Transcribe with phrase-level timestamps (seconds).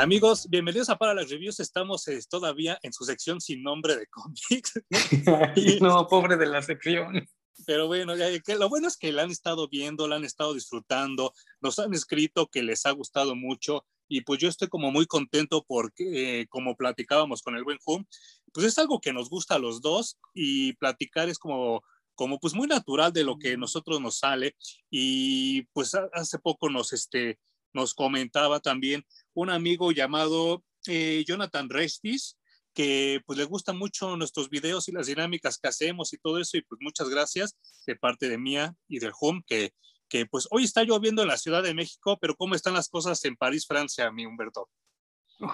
[0.00, 1.60] Amigos, bienvenidos a Para las Reviews.
[1.60, 4.80] Estamos eh, todavía en su sección sin nombre de cómics.
[5.82, 7.28] no, pobre de la sección.
[7.66, 11.34] Pero bueno, que lo bueno es que la han estado viendo, la han estado disfrutando,
[11.60, 15.66] nos han escrito que les ha gustado mucho y pues yo estoy como muy contento
[15.68, 18.06] porque eh, como platicábamos con el buen Hum,
[18.54, 21.82] pues es algo que nos gusta a los dos y platicar es como
[22.14, 24.56] como pues muy natural de lo que nosotros nos sale
[24.90, 27.38] y pues hace poco nos este
[27.72, 29.04] nos comentaba también
[29.40, 32.38] un amigo llamado eh, Jonathan Restis,
[32.74, 36.56] que pues le gustan mucho nuestros videos y las dinámicas que hacemos y todo eso,
[36.56, 39.72] y pues muchas gracias de parte de Mía y del Home, que,
[40.08, 43.24] que pues hoy está lloviendo en la Ciudad de México, pero ¿cómo están las cosas
[43.24, 44.68] en París, Francia, mi Humberto?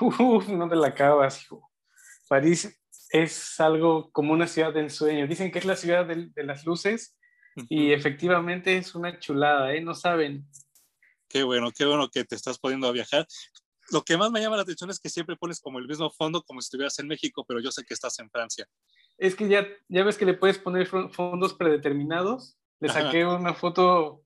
[0.01, 1.71] Uf, no te la acabas, hijo.
[2.29, 5.29] París es algo como una ciudad de ensueño.
[5.29, 7.17] Dicen que es la ciudad de, de las luces
[7.69, 9.81] y efectivamente es una chulada, ¿eh?
[9.81, 10.47] No saben
[11.29, 13.27] Qué bueno, qué bueno que te estás poniendo a viajar.
[13.91, 16.43] Lo que más me llama la atención es que siempre pones como el mismo fondo
[16.43, 18.67] como si estuvieras en México, pero yo sé que estás en Francia.
[19.19, 22.57] Es que ya, ya ves que le puedes poner fondos predeterminados.
[22.81, 24.23] Le saqué una foto,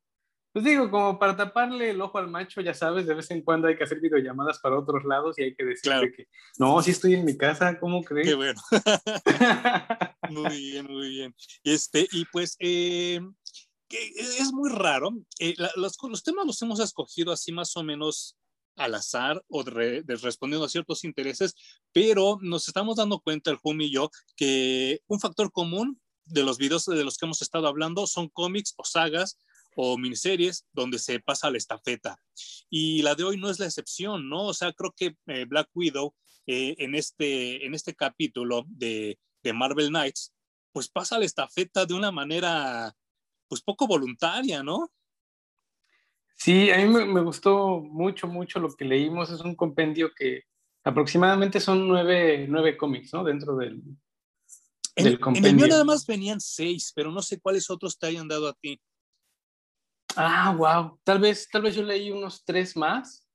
[0.53, 3.69] pues digo, como para taparle el ojo al macho, ya sabes, de vez en cuando
[3.69, 6.27] hay que hacer videollamadas para otros lados y hay que decirle que
[6.59, 8.27] no, sí estoy en mi casa, ¿cómo crees?
[8.27, 8.61] Qué bueno.
[10.31, 11.35] muy bien, muy bien.
[11.63, 13.21] Este, y pues, eh,
[13.91, 15.11] es muy raro.
[15.39, 18.37] Eh, los, temas los hemos escogido así más o menos
[18.81, 21.55] al azar o respondiendo a ciertos intereses,
[21.93, 26.57] pero nos estamos dando cuenta, el Jumi y yo, que un factor común de los
[26.57, 29.39] videos de los que hemos estado hablando son cómics o sagas
[29.77, 32.17] o miniseries donde se pasa la estafeta.
[32.71, 34.47] Y la de hoy no es la excepción, ¿no?
[34.47, 36.15] O sea, creo que eh, Black Widow
[36.47, 40.33] eh, en, este, en este capítulo de, de Marvel Knights,
[40.73, 42.95] pues pasa la estafeta de una manera
[43.47, 44.91] pues poco voluntaria, ¿no?
[46.41, 49.31] Sí, a mí me, gustó mucho, mucho lo que leímos.
[49.31, 50.45] Es un compendio que
[50.83, 53.23] aproximadamente son nueve, nueve cómics, ¿no?
[53.23, 53.83] Dentro del,
[54.97, 55.51] del compendio.
[55.51, 58.49] En el mío nada más venían seis, pero no sé cuáles otros te hayan dado
[58.49, 58.81] a ti.
[60.17, 60.99] Ah, wow.
[61.05, 63.29] Tal vez, tal vez yo leí unos tres más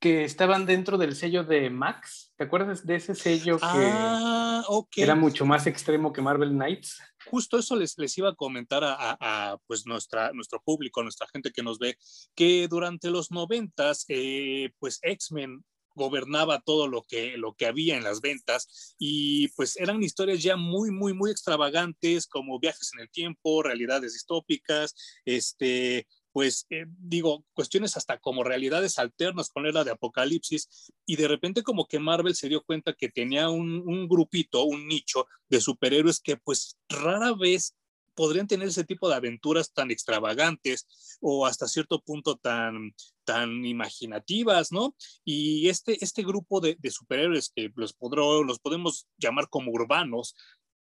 [0.00, 2.23] que estaban dentro del sello de Max.
[2.36, 4.64] ¿Te acuerdas de ese sello que ah,
[4.96, 7.00] era mucho más extremo que Marvel Knights?
[7.24, 11.62] justo eso les, les iba a comentar a, pues nuestra, nuestro público, nuestra gente que
[11.62, 11.96] nos ve,
[12.34, 15.64] que durante los noventas, eh, pues X-Men
[15.96, 20.56] gobernaba todo lo que, lo que había en las ventas y pues eran historias ya
[20.56, 24.94] muy, muy, muy extravagantes como viajes en el tiempo, realidades distópicas,
[25.24, 31.28] este, pues eh, digo, cuestiones hasta como realidades alternas con la de Apocalipsis, y de
[31.28, 36.18] repente como que Marvel se dio cuenta que tenía un, grupito, un nicho de superhéroes
[36.18, 37.76] que pues rara vez
[38.16, 40.88] podrían tener ese tipo de aventuras tan extravagantes
[41.20, 44.96] o hasta cierto punto tan, tan imaginativas, ¿no?
[45.24, 50.34] Y este, este grupo de, de superhéroes que los, podró, los podemos llamar como urbanos,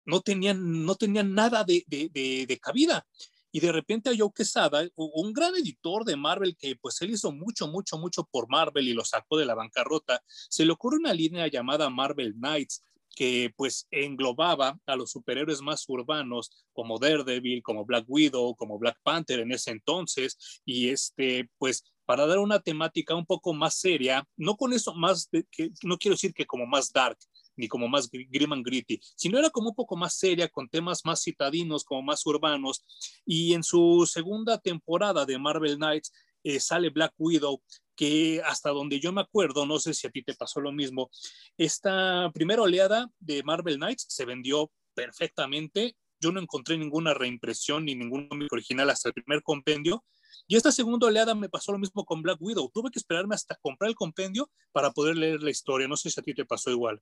[0.03, 3.07] no tenían, no tenían nada de, de, de cabida
[3.51, 7.31] y de repente a Joe Quesada, un gran editor de Marvel que pues él hizo
[7.31, 11.13] mucho, mucho, mucho por Marvel y lo sacó de la bancarrota, se le ocurre una
[11.13, 12.83] línea llamada Marvel Knights
[13.15, 18.99] que pues englobaba a los superhéroes más urbanos como Daredevil, como Black Widow, como Black
[19.01, 24.25] Panther en ese entonces y este pues para dar una temática un poco más seria,
[24.37, 27.17] no con eso más, que, no quiero decir que como más dark,
[27.57, 31.01] ni como más grim and gritty, sino era como un poco más seria, con temas
[31.03, 32.85] más citadinos, como más urbanos.
[33.25, 36.13] Y en su segunda temporada de Marvel Knights
[36.43, 37.61] eh, sale Black Widow,
[37.95, 41.09] que hasta donde yo me acuerdo, no sé si a ti te pasó lo mismo,
[41.57, 45.97] esta primera oleada de Marvel Knights se vendió perfectamente.
[46.19, 50.03] Yo no encontré ninguna reimpresión ni ningún cómic original hasta el primer compendio.
[50.47, 52.71] Y esta segunda oleada me pasó lo mismo con Black Widow.
[52.73, 55.87] Tuve que esperarme hasta comprar el compendio para poder leer la historia.
[55.87, 57.01] No sé si a ti te pasó igual.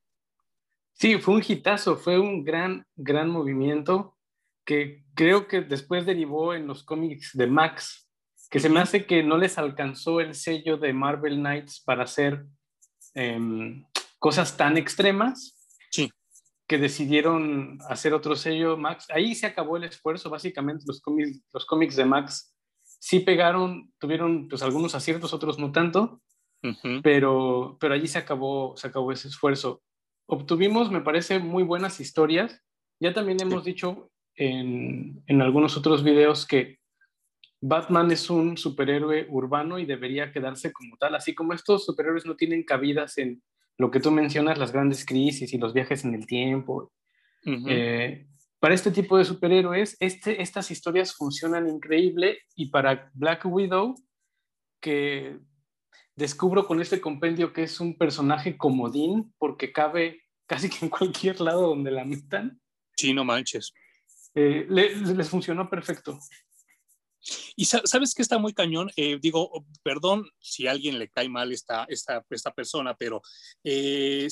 [0.97, 4.17] Sí, fue un hitazo, fue un gran, gran movimiento
[4.65, 8.09] que creo que después derivó en los cómics de Max,
[8.49, 12.45] que se me hace que no les alcanzó el sello de Marvel Knights para hacer
[13.13, 13.85] em,
[14.19, 15.57] cosas tan extremas.
[15.91, 16.09] Sí.
[16.65, 19.05] Que decidieron hacer otro sello Max.
[19.09, 22.55] Ahí se acabó el esfuerzo, básicamente los cómics, los cómics de Max
[22.99, 26.21] sí pegaron, tuvieron pues algunos aciertos, otros no tanto,
[27.03, 29.83] pero, pero allí se acabó, se acabó ese esfuerzo
[30.27, 32.61] obtuvimos, me parece, muy buenas historias.
[32.99, 36.79] Ya también hemos dicho en, en, algunos otros videos que
[37.61, 42.35] Batman es un superhéroe urbano y debería quedarse como tal, así como estos superhéroes no
[42.35, 43.41] tienen cabidas en
[43.77, 46.91] lo que tú mencionas, las grandes crisis y los viajes en el tiempo.
[47.67, 48.25] Eh,
[48.59, 53.95] para este tipo de superhéroes, este, estas historias funcionan increíble y para Black Widow,
[54.81, 55.37] que
[56.15, 61.41] descubro con este compendio que es un personaje comodín porque cabe casi que en cualquier
[61.41, 62.61] lado donde la metan.
[62.95, 63.73] Sí, no manches.
[64.33, 66.19] Eh, les funcionó perfecto.
[67.55, 71.51] Y sabes que está muy cañón, eh, digo, perdón si a alguien le cae mal
[71.51, 73.21] esta, esta, esta persona, pero
[73.63, 74.27] eh,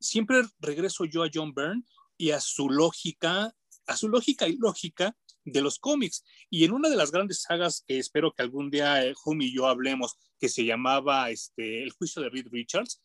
[0.00, 1.84] siempre regreso yo a John Byrne
[2.16, 3.54] y a su lógica,
[3.86, 6.24] a su lógica y lógica de los cómics.
[6.50, 9.66] Y en una de las grandes sagas que espero que algún día eh, y yo
[9.66, 13.02] hablemos, que se llamaba este, El juicio de Reed Richards,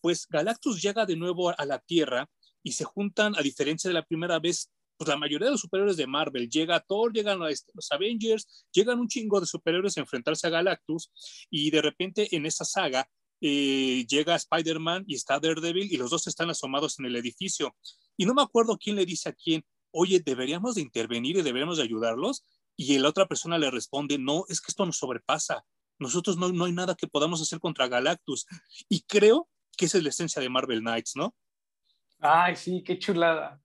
[0.00, 2.28] pues Galactus llega de nuevo a la Tierra
[2.62, 5.96] y se juntan, a diferencia de la primera vez, pues la mayoría de los superhéroes
[5.96, 10.46] de Marvel, llega Thor, llegan este, los Avengers, llegan un chingo de superhéroes a enfrentarse
[10.46, 11.10] a Galactus
[11.50, 13.08] y de repente en esa saga
[13.40, 17.76] eh, llega Spider-Man y está Daredevil y los dos están asomados en el edificio.
[18.16, 21.76] Y no me acuerdo quién le dice a quién, oye, deberíamos de intervenir y deberíamos
[21.76, 22.44] de ayudarlos.
[22.76, 25.64] Y la otra persona le responde, no, es que esto nos sobrepasa.
[25.98, 28.46] Nosotros no, no hay nada que podamos hacer contra Galactus.
[28.88, 31.34] Y creo que esa es la esencia de Marvel Knights, ¿no?
[32.18, 33.60] Ay, sí, qué chulada.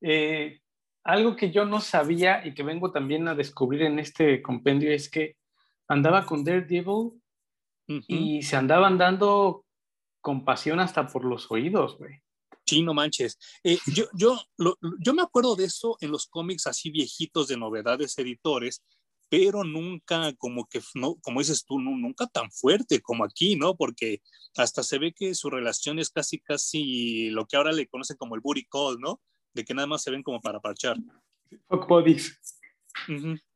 [0.00, 0.60] Eh,
[1.04, 5.08] algo que yo no sabía y que vengo también a descubrir en este compendio es
[5.08, 5.36] que
[5.88, 7.22] andaba con Daredevil
[7.86, 9.64] y se andaban dando
[10.20, 12.20] compasión hasta por los oídos, güey.
[12.66, 13.38] Sí, no manches.
[13.62, 14.38] Eh, yo, yo,
[15.00, 18.82] yo me acuerdo de eso en los cómics así viejitos de novedades editores,
[19.28, 23.76] pero nunca como que, no, como dices tú, nunca tan fuerte como aquí, ¿no?
[23.76, 24.20] Porque
[24.56, 28.34] hasta se ve que su relación es casi, casi lo que ahora le conocen como
[28.34, 29.20] el booty call, ¿no?
[29.56, 30.96] de que nada más se ven como para parchar.
[31.68, 32.38] Fuck bodies.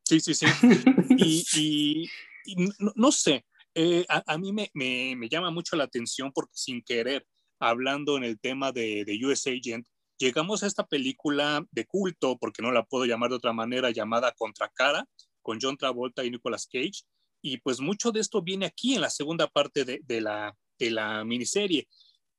[0.03, 0.45] Sí, sí, sí.
[2.45, 2.65] y,
[2.95, 7.25] no, sé, eh, a, mí me, me, llama mucho la atención porque sin querer,
[7.61, 9.87] hablando en el tema de, de US Agent,
[10.17, 14.33] llegamos a esta película de culto, porque no la puedo llamar de otra manera, llamada
[14.33, 15.07] Contracara,
[15.41, 17.03] con John Travolta y Nicolas Cage.
[17.41, 20.91] Y pues mucho de esto viene aquí en la segunda parte de, de, la, de
[20.91, 21.87] la miniserie.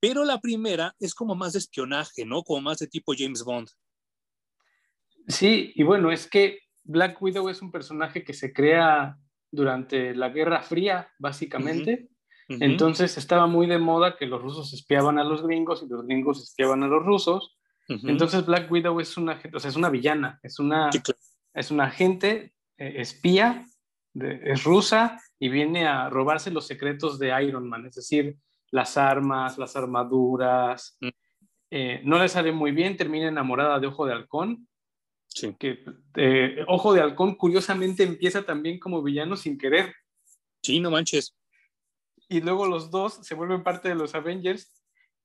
[0.00, 2.42] Pero la primera es como más de espionaje, ¿no?
[2.42, 3.68] Como más de tipo James Bond.
[5.28, 9.16] Sí, y bueno, es que Black Widow es un personaje que se crea
[9.50, 12.08] durante la Guerra Fría, básicamente.
[12.60, 16.42] Entonces estaba muy de moda que los rusos espiaban a los gringos y los gringos
[16.42, 17.56] espiaban a los rusos.
[17.88, 20.88] Entonces Black Widow es una, o sea, es una villana, es una,
[21.52, 23.66] es una agente eh, espía,
[24.14, 28.36] es rusa y viene a robarse los secretos de Iron Man, es decir,
[28.70, 30.96] las armas, las armaduras.
[31.00, 31.08] Mm.
[31.70, 34.68] Eh, no le sale muy bien, termina enamorada de Ojo de Halcón.
[35.28, 35.54] Sí.
[35.58, 35.84] Que
[36.16, 39.94] eh, Ojo de Halcón curiosamente empieza también como villano sin querer.
[40.62, 41.34] Sí, no manches.
[42.32, 44.72] Y luego los dos se vuelven parte de los Avengers.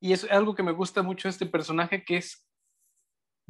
[0.01, 2.45] Y es algo que me gusta mucho de este personaje que es,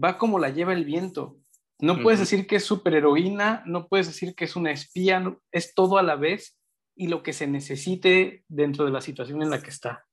[0.01, 1.39] va como la lleva el viento.
[1.79, 5.97] No puedes decir que es superheroína, no puedes decir que es una espía, es todo
[5.97, 6.55] a la vez
[6.95, 10.05] y lo que se necesite dentro de la situación en la que está.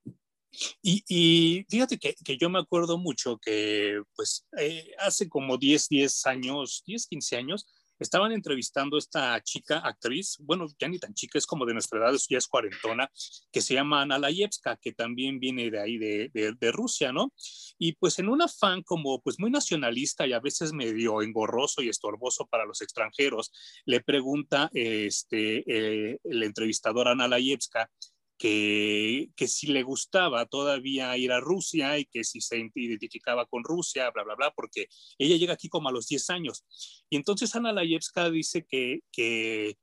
[0.82, 6.82] Y, fíjate que, yo me acuerdo mucho que pues eh, hace como 10, 10 años,
[6.86, 7.66] 10, 15 años,
[8.04, 11.98] estaban entrevistando a esta chica actriz, bueno, ya ni tan chica, es como de nuestra
[11.98, 13.10] edad, ya es cuarentona,
[13.50, 17.32] que se llama Ana Layevska, que también viene de ahí, de, de, Rusia, ¿no?
[17.78, 21.88] Y pues en un afán como pues muy nacionalista y a veces medio engorroso y
[21.88, 23.50] estorboso para los extranjeros,
[23.84, 27.90] le pregunta este, eh, el entrevistador Ana Layevska
[28.38, 34.10] que, si le gustaba todavía ir a Rusia y que si se identificaba con Rusia,
[34.10, 34.88] bla, bla, bla, porque
[35.18, 36.64] ella llega aquí como a los 10 años.
[37.10, 39.76] Y entonces Ana Layevska dice que, que,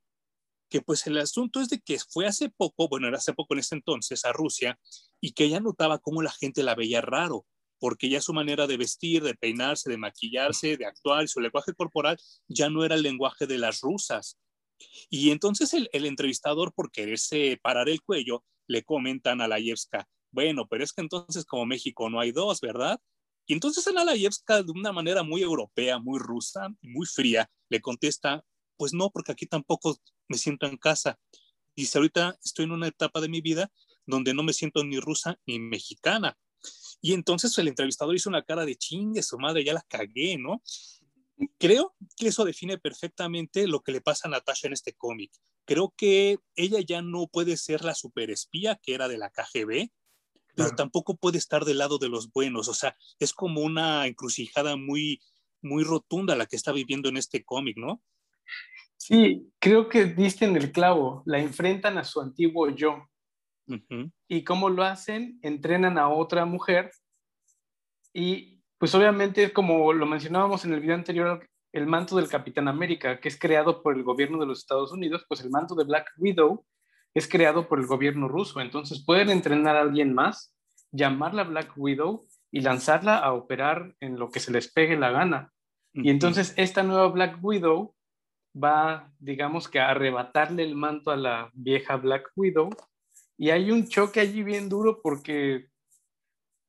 [0.70, 3.60] que pues el asunto es de que fue hace poco, bueno, era hace poco en
[3.60, 4.80] ese entonces, a Rusia,
[5.20, 7.46] y que ella notaba cómo la gente la veía raro,
[7.80, 12.18] porque ya su manera de vestir, de peinarse, de maquillarse, de actuar, su lenguaje corporal
[12.48, 14.38] ya no era el lenguaje de las rusas,
[15.10, 20.84] y entonces el, entrevistador, por quererse parar el cuello, le comentan a Layevska, bueno, pero
[20.84, 23.00] es que entonces como México no hay dos, ¿verdad?
[23.46, 28.46] Y entonces Ana Layevska, de una manera muy europea, muy rusa, muy fría, le contesta,
[28.78, 29.98] pues no, porque aquí tampoco
[30.28, 31.20] me siento en casa.
[31.76, 33.72] Dice, ahorita estoy en una etapa de mi vida
[34.06, 36.38] donde no me siento ni rusa ni mexicana.
[37.02, 40.62] Y entonces el entrevistador hizo una cara de chingue, su madre, ya la cagué, ¿no?
[41.58, 45.32] Creo que eso define perfectamente lo que le pasa a Natasha en este cómic.
[45.66, 49.90] Creo que ella ya no puede ser la superespía que era de la KGB,
[50.56, 52.68] pero tampoco puede estar del lado de los buenos.
[52.68, 55.22] O sea, es como una encrucijada muy,
[55.62, 58.02] muy rotunda la que está viviendo en este cómic, ¿no?
[58.98, 61.24] Sí, creo que diste en el clavo.
[61.26, 63.08] La enfrentan a su antiguo yo.
[64.28, 65.40] ¿Y cómo lo hacen?
[65.42, 66.92] Entrenan a otra mujer
[68.14, 73.20] y pues obviamente, como lo mencionábamos en el video anterior, el manto del Capitán América,
[73.20, 76.12] que es creado por el gobierno de los Estados Unidos, pues el manto de Black
[76.18, 76.66] Widow
[77.14, 78.60] es creado por el gobierno ruso.
[78.60, 80.56] Entonces pueden entrenar a alguien más,
[80.92, 85.54] llamarla Black Widow y lanzarla a operar en lo que se les pegue la gana.
[85.94, 87.94] Y entonces esta nueva Black Widow
[88.56, 92.72] va, digamos que a arrebatarle el manto a la vieja Black Widow.
[93.38, 95.68] Y hay un choque allí bien duro porque,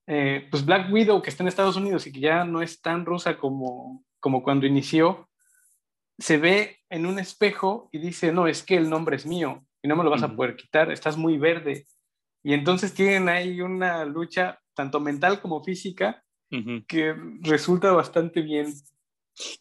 [0.06, 3.04] eh, pues Black Widow, que está en Estados Unidos y que ya no es tan
[3.04, 5.28] rusa como, como cuando inició,
[6.18, 9.88] se ve en un espejo y dice, no, es que el nombre es mío y
[9.88, 11.86] no me lo vas a poder quitar, estás muy verde.
[12.44, 16.24] Y entonces tienen ahí una lucha tanto mental como física
[16.86, 18.74] que resulta bastante bien.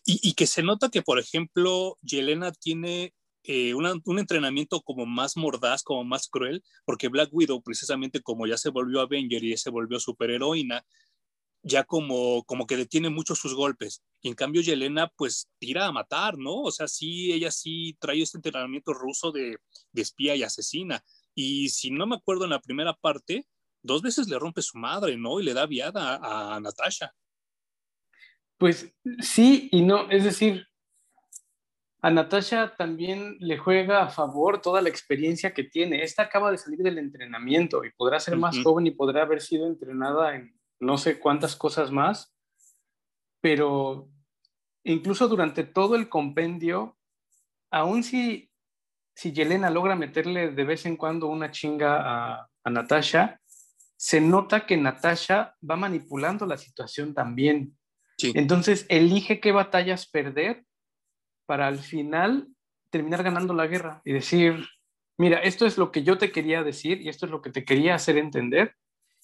[0.04, 5.84] Y, que se nota que, por ejemplo, Yelena tiene eh, un entrenamiento como más mordaz,
[5.84, 9.70] como más cruel, porque Black Widow, precisamente como ya se volvió Avenger y ya se
[9.70, 10.86] volvió superheroína,
[11.64, 14.04] ya como, como que detiene mucho sus golpes.
[14.22, 16.62] Y en cambio Yelena pues tira a matar, ¿no?
[16.62, 19.58] O sea, sí, ella sí trae este entrenamiento ruso de,
[19.94, 21.04] espía y asesina.
[21.36, 23.48] Y si no me acuerdo en la primera parte,
[23.84, 25.40] dos veces le rompe su madre, ¿no?
[25.40, 27.14] Y le da viada a Natasha.
[28.58, 30.68] Pues sí y no, es decir,
[32.04, 36.04] a Natasha también le juega a favor toda la experiencia que tiene.
[36.04, 39.68] Esta acaba de salir del entrenamiento y podrá ser más joven y podrá haber sido
[39.68, 42.34] entrenada en no sé cuántas cosas más,
[43.40, 44.10] pero
[44.84, 46.98] incluso durante todo el compendio,
[47.70, 48.50] aun si,
[49.14, 53.40] si Yelena logra meterle de vez en cuando una chinga a, a Natasha,
[53.96, 57.78] se nota que Natasha va manipulando la situación también.
[58.34, 60.66] Entonces elige qué batallas perder
[61.52, 62.48] para al final
[62.90, 64.70] terminar ganando la guerra y decir,
[65.18, 67.66] mira, esto es lo que yo te quería decir y esto es lo que te
[67.66, 68.78] quería hacer entender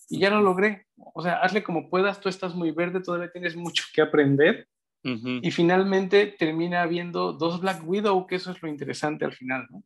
[0.09, 0.87] y ya lo logré.
[0.97, 4.67] O sea, hazle como puedas, tú estás muy verde, todavía tienes mucho que aprender.
[5.03, 9.81] Y finalmente termina habiendo dos Black Widow, que eso es lo interesante al final, ¿no?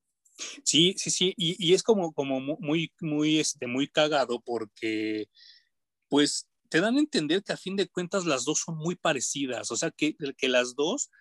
[0.63, 5.27] Sí, sí, sí, y, y es como, como muy, muy, este, muy cagado porque,
[6.09, 9.69] pues, te dan a entender que a fin de cuentas las dos son muy parecidas,
[9.69, 11.11] o sea, que, que las dos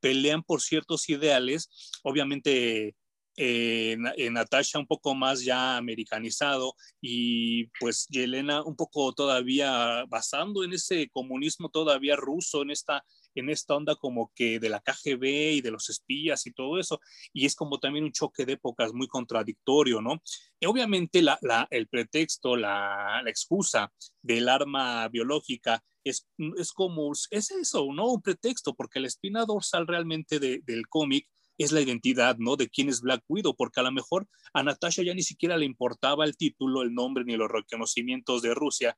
[0.00, 2.94] pelean por ciertos ideales, obviamente
[3.36, 3.96] eh,
[4.30, 11.10] Natasha un poco más ya americanizado y pues Yelena un poco todavía basando en ese
[11.10, 13.04] comunismo todavía ruso, en esta
[13.36, 17.00] en esta onda como que de la KGB y de los espías y todo eso,
[17.32, 20.22] y es como también un choque de épocas muy contradictorio, ¿no?
[20.58, 21.22] Y obviamente
[21.70, 28.08] el pretexto, la, excusa del arma biológica es, es como, es eso, ¿no?
[28.08, 31.26] Un pretexto, porque la espina dorsal realmente de, del cómic
[31.58, 32.56] es la identidad, ¿no?
[32.56, 35.64] De quién es Black Widow, porque a lo mejor a Natasha ya ni siquiera le
[35.64, 38.96] importaba el título, el nombre ni los reconocimientos de Rusia,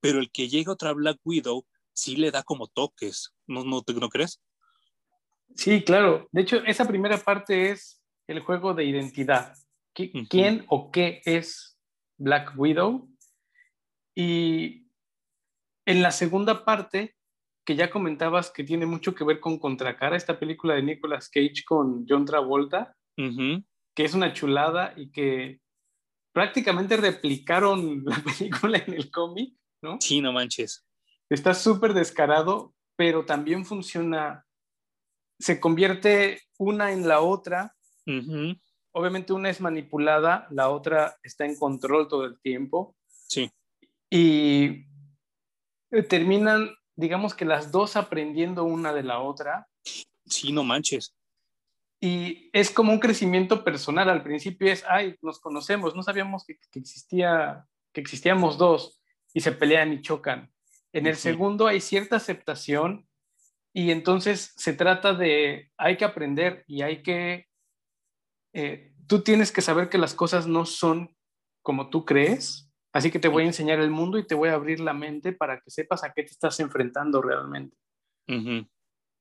[0.00, 4.08] pero el que llegue otra Black Widow sí le da como toques, ¿no, no, ¿no
[4.08, 4.40] crees?
[5.54, 6.28] Sí, claro.
[6.32, 9.54] De hecho, esa primera parte es el juego de identidad.
[9.92, 11.78] ¿Quién o qué es
[12.16, 13.08] Black Widow?
[14.14, 14.89] Y
[15.90, 17.16] en la segunda parte,
[17.66, 21.64] que ya comentabas que tiene mucho que ver con Contracara, esta película de Nicolas Cage
[21.66, 25.60] con John Travolta, que es una chulada y que
[26.32, 29.98] prácticamente replicaron la película en el cómic, ¿no?
[30.00, 30.86] Sí, no manches.
[31.28, 34.46] Está súper descarado, pero también funciona,
[35.40, 37.74] se convierte una en la otra.
[38.92, 42.96] Obviamente una es manipulada, la otra está en control todo el tiempo.
[43.08, 43.50] Sí.
[44.08, 44.89] Y
[46.08, 49.68] terminan, digamos que las dos aprendiendo una de la otra.
[50.26, 51.14] Sí, no manches.
[52.00, 54.08] Y es como un crecimiento personal.
[54.08, 59.02] Al principio es, ay, nos conocemos, no sabíamos que, que existía, que existíamos dos
[59.34, 60.50] y se pelean y chocan.
[60.92, 63.06] En el segundo hay cierta aceptación
[63.72, 67.46] y entonces se trata de, hay que aprender y hay que,
[68.52, 71.16] eh, tú tienes que saber que las cosas no son
[71.62, 74.54] como tú crees, así que te voy a enseñar el mundo y te voy a
[74.54, 77.76] abrir la mente para que sepas a qué te estás enfrentando realmente.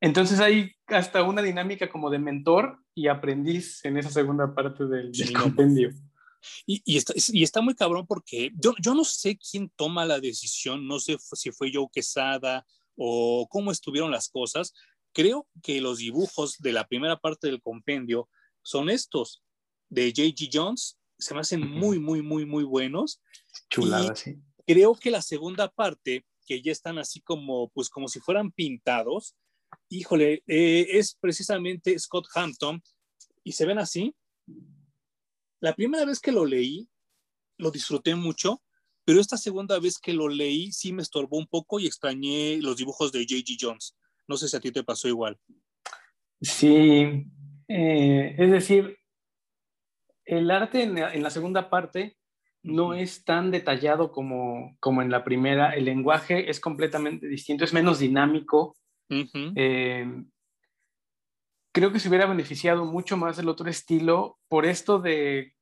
[0.02, 5.12] Entonces hay hasta una dinámica como de mentor y aprendiz en esa segunda parte del,
[5.34, 5.92] compendio.
[6.66, 6.98] Y,
[7.44, 11.52] está, muy cabrón porque yo, yo no sé quién toma la decisión, no sé si
[11.52, 14.74] fue Joe Quesada o cómo estuvieron las cosas.
[15.12, 18.30] Creo que los dibujos de la primera parte del compendio
[18.62, 19.44] son estos
[19.90, 20.50] de J.G.
[20.54, 23.22] Jones, se me hacen muy, muy, muy, muy buenos.
[23.70, 24.38] Chulada, sí.
[24.66, 29.36] Creo que la segunda parte, que ya están así como, pues como si fueran pintados,
[29.90, 32.82] híjole, eh, es precisamente Scott Hampton
[33.44, 34.16] y se ven así
[35.60, 36.88] la primera vez que lo leí,
[37.58, 38.62] lo disfruté mucho,
[39.04, 42.78] pero esta segunda vez que lo leí sí me estorbó un poco y extrañé los
[42.78, 43.58] dibujos de J.G.
[43.60, 43.98] Jones.
[44.28, 45.38] No sé si a ti te pasó igual.
[46.42, 47.26] Sí,
[47.68, 48.99] eh, es decir,
[50.30, 52.18] el arte en la, segunda parte
[52.62, 55.76] no es tan detallado como, como en la primera.
[55.76, 58.78] El lenguaje es completamente distinto, es menos dinámico.
[59.10, 60.06] Eh,
[61.74, 65.56] creo que se hubiera beneficiado mucho más del otro estilo por esto de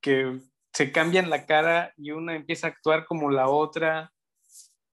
[0.00, 0.40] que
[0.72, 4.12] se cambian la cara y una empieza a actuar como la otra.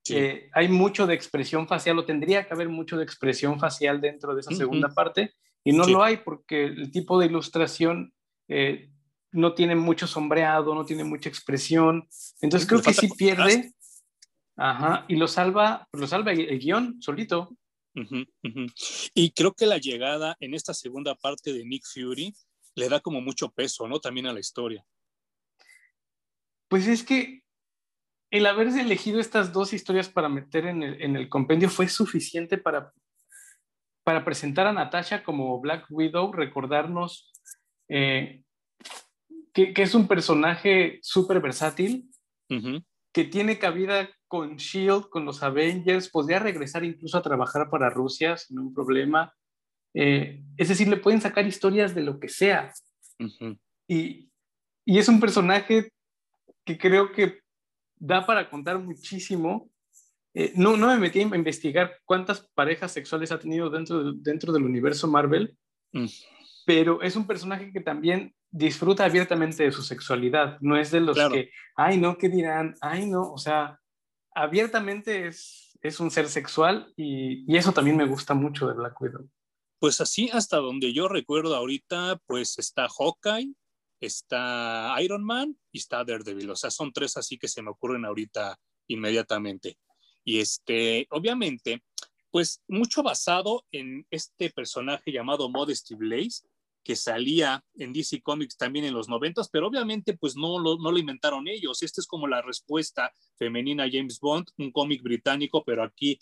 [0.08, 4.34] Eh, hay mucho de expresión facial, o tendría que haber mucho de expresión facial dentro
[4.34, 8.12] de esa segunda parte, y no lo hay porque el tipo de ilustración
[8.48, 8.90] eh,
[9.36, 12.08] no tiene mucho sombreado, no tiene mucha expresión.
[12.40, 13.72] Entonces creo que sí pierde.
[14.56, 17.54] Ajá, y lo salva, lo salva el, guion solito.
[19.14, 22.34] Y creo que la llegada en esta segunda parte de Nick Fury
[22.74, 24.00] le da como mucho peso, ¿no?
[24.00, 24.84] También a la historia.
[26.68, 27.42] Pues es que
[28.30, 32.92] el haberse elegido estas dos historias para meter en el, compendio fue suficiente para,
[34.02, 37.30] para presentar a Natasha como Black Widow, recordarnos
[37.88, 38.42] eh,
[39.56, 42.10] que, es un personaje súper versátil,
[43.12, 48.36] que tiene cabida con Shield, con los Avengers, podría regresar incluso a trabajar para Rusia
[48.36, 49.32] sin un problema.
[49.94, 52.70] Eh, es decir, le pueden sacar historias de lo que sea.
[53.88, 54.28] y,
[54.84, 55.90] y, es un personaje
[56.64, 57.40] que creo que
[57.96, 59.70] da para contar muchísimo.
[60.34, 64.64] Eh, no, no me metí a investigar cuántas parejas sexuales ha tenido dentro, dentro del
[64.64, 65.56] universo Marvel,
[65.92, 66.06] mm.
[66.66, 70.58] Pero es un personaje que también disfruta abiertamente de su sexualidad.
[70.60, 72.74] No es de los que, ay, no, ¿qué dirán?
[72.80, 73.80] Ay, no, o sea,
[74.34, 79.00] abiertamente es, es un ser sexual y, y eso también me gusta mucho de Black
[79.00, 79.30] Widow.
[79.78, 83.54] Pues así, hasta donde yo recuerdo ahorita, pues está Hawkeye,
[84.00, 86.50] está Iron Man y está Daredevil.
[86.50, 88.58] O sea, son tres así que se me ocurren ahorita
[88.88, 89.78] inmediatamente.
[90.24, 91.84] Y este, obviamente,
[92.32, 96.42] pues mucho basado en este personaje llamado Modesty Blaze,
[96.86, 100.92] que salía en DC Comics también en los noventas, pero obviamente pues no lo, no
[100.92, 101.82] lo inventaron ellos.
[101.82, 106.20] Esta es como la respuesta femenina a James Bond, un cómic británico, pero aquí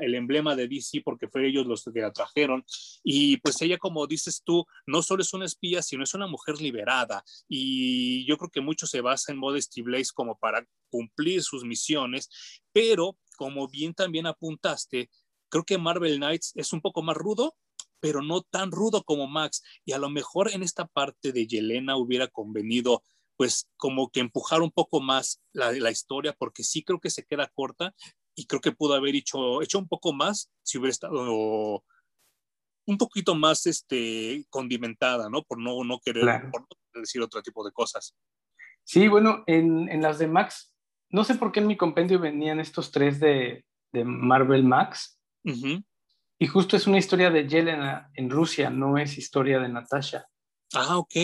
[0.00, 2.64] el emblema de DC porque fue ellos los que la trajeron.
[3.04, 6.60] Y pues ella, como dices tú, no solo es una espía, sino es una mujer
[6.60, 7.24] liberada.
[7.48, 12.28] Y yo creo que mucho se basa en Modesty Blaze como para cumplir sus misiones,
[12.72, 15.08] pero como bien también apuntaste,
[15.48, 17.54] creo que Marvel Knights es un poco más rudo,
[18.04, 19.62] pero no tan rudo como Max.
[19.86, 23.02] Y a lo mejor en esta parte de Yelena hubiera convenido
[23.38, 27.24] pues como que empujar un poco más la, la, historia, porque sí creo que se
[27.24, 27.94] queda corta,
[28.34, 31.82] y creo que pudo haber hecho, hecho un poco más si hubiera estado
[32.86, 35.42] un poquito más este, condimentada, ¿no?
[35.42, 36.42] Por no, no querer
[36.92, 38.14] decir otro tipo de cosas.
[38.84, 40.74] Sí, bueno, en, en, las de Max,
[41.08, 43.64] no sé por qué en mi compendio venían estos tres de,
[43.94, 45.18] de Marvel Max.
[46.38, 50.26] Y justo es una historia de Yelena en Rusia, no es historia de Natasha.
[50.74, 51.14] Ah, ok.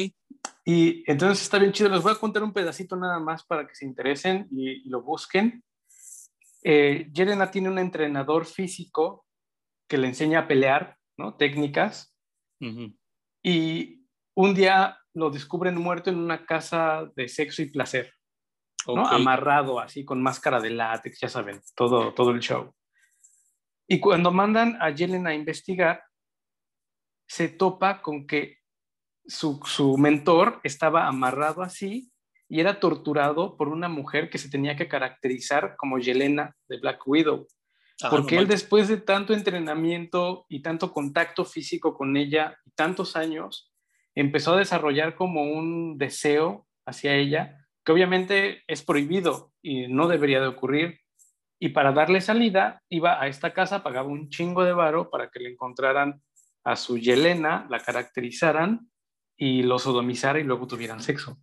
[0.64, 1.88] Y entonces está bien chido.
[1.88, 5.02] Les voy a contar un pedacito nada más para que se interesen y, y lo
[5.02, 5.64] busquen.
[6.62, 9.24] Eh, Yelena tiene un entrenador físico
[9.88, 11.34] que le enseña a pelear, ¿no?
[11.34, 12.14] Técnicas.
[13.42, 18.12] Y un día lo descubren muerto en una casa de sexo y placer,
[18.86, 19.06] ¿no?
[19.06, 22.72] Amarrado así, con máscara de látex, ya saben, todo, todo el show.
[23.92, 26.04] Y cuando mandan a Yelena a investigar,
[27.26, 28.58] se topa con que
[29.26, 32.12] su, su mentor estaba amarrado así
[32.48, 37.02] y era torturado por una mujer que se tenía que caracterizar como Yelena de Black
[37.04, 37.48] Widow.
[38.00, 43.16] Ah, porque él después de tanto entrenamiento y tanto contacto físico con ella y tantos
[43.16, 43.72] años,
[44.14, 50.40] empezó a desarrollar como un deseo hacia ella, que obviamente es prohibido y no debería
[50.40, 50.99] de ocurrir.
[51.62, 55.40] Y para darle salida, iba a esta casa, pagaba un chingo de varo para que
[55.40, 56.22] le encontraran
[56.64, 58.90] a su Yelena, la caracterizaran
[59.36, 61.38] y lo sodomizara y luego tuvieran sexo.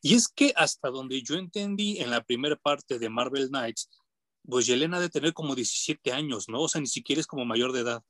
[0.00, 3.90] Y es que hasta donde yo entendí en la primera parte de Marvel Knights,
[4.46, 6.62] pues Yelena de tener como 17 años, ¿no?
[6.62, 8.02] O sea, ni siquiera es como mayor de edad.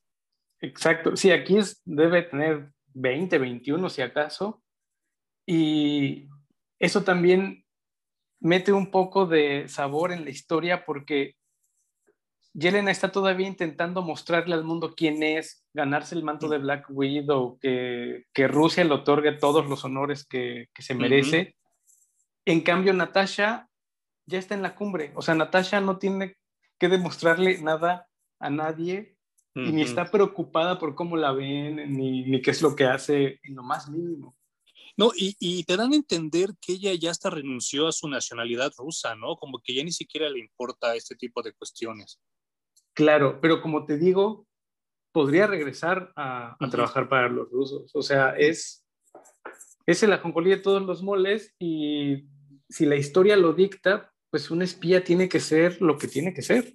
[0.61, 4.63] Exacto, sí, aquí es, debe tener 20, 21 si acaso.
[5.45, 6.27] Y
[6.79, 7.64] eso también
[8.45, 11.35] mete un poco de sabor en la historia porque
[12.53, 17.57] Yelena está todavía intentando mostrarle al mundo quién es, ganarse el manto de Black Widow,
[17.59, 21.55] que, que Rusia le otorgue todos los honores que, que se merece.
[22.45, 23.67] En cambio, Natasha
[24.27, 25.11] ya está en la cumbre.
[25.15, 26.37] O sea, Natasha no tiene
[26.77, 28.07] que demostrarle nada
[28.39, 29.17] a nadie
[29.55, 33.39] y ni está preocupada por cómo la ven, ni, ni, qué es lo que hace
[33.41, 34.35] en lo más mínimo.
[34.97, 38.71] No, y, y, te dan a entender que ella ya hasta renunció a su nacionalidad
[38.77, 39.35] rusa, ¿no?
[39.35, 42.19] Como que ya ni siquiera le importa este tipo de cuestiones.
[42.93, 44.47] Claro, pero como te digo,
[45.11, 47.91] podría regresar a, trabajar para los rusos.
[47.93, 48.85] O sea, es,
[49.85, 52.25] Es el ajonjolí de todos los moles y
[52.69, 56.41] si la historia lo dicta, pues un espía tiene que ser lo que tiene que
[56.41, 56.73] ser.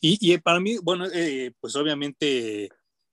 [0.00, 2.68] Y, para mí, bueno, eh, pues obviamente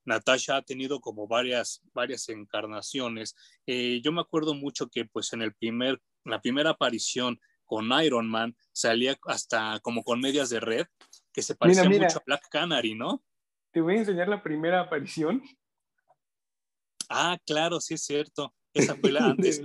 [0.05, 3.35] Natasha ha tenido como varias, varias encarnaciones.
[3.65, 8.29] Eh, yo me acuerdo mucho que pues en el primer, la primera aparición con Iron
[8.29, 10.85] Man salía hasta como con medias de red,
[11.33, 13.23] que se parecía mucho a Black Canary, ¿no?
[13.71, 15.43] Te voy a enseñar la primera aparición.
[17.09, 18.53] Ah, claro, sí es cierto.
[18.73, 19.61] Esa fue la antes.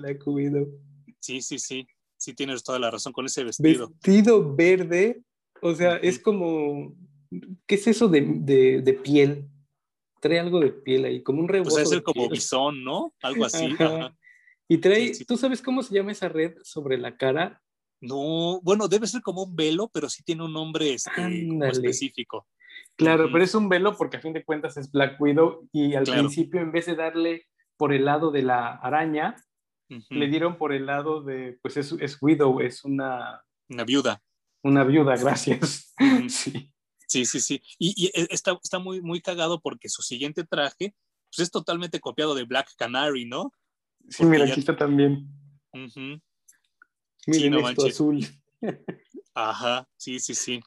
[1.21, 1.87] Sí, sí, sí.
[2.17, 3.89] Sí tienes toda la razón con ese vestido.
[3.89, 5.23] Vestido verde,
[5.63, 6.95] o sea, es como,
[7.67, 9.49] ¿qué es eso de, de, piel?
[10.21, 11.77] Trae algo de piel ahí, como un rebozo.
[11.77, 13.15] Pues es como bisón, ¿no?
[13.23, 13.75] Algo así.
[14.69, 17.61] Y trae, ¿tú sabes cómo se llama esa red sobre la cara?
[18.01, 21.11] No, bueno, debe ser como un velo, pero sí tiene un nombre este,
[21.69, 22.47] específico.
[22.97, 26.05] Claro, pero es un velo porque a fin de cuentas es Black Widow y al
[26.05, 29.37] principio en vez de darle por el lado de la araña,
[29.89, 33.43] le dieron por el lado de, pues es, es Widow, es una...
[33.69, 34.23] Una viuda.
[34.63, 35.95] Una viuda, gracias.
[36.29, 36.73] sí.
[37.11, 37.61] Sí, sí, sí.
[37.77, 40.95] Y, e, está, está muy, muy cagado porque su siguiente traje
[41.29, 43.53] pues, es totalmente copiado de Black Canary, ¿no?
[44.09, 45.29] Sí, mira, aquí está también.
[47.27, 48.25] Miren esto azul.
[49.35, 50.61] Ajá, sí, sí, sí.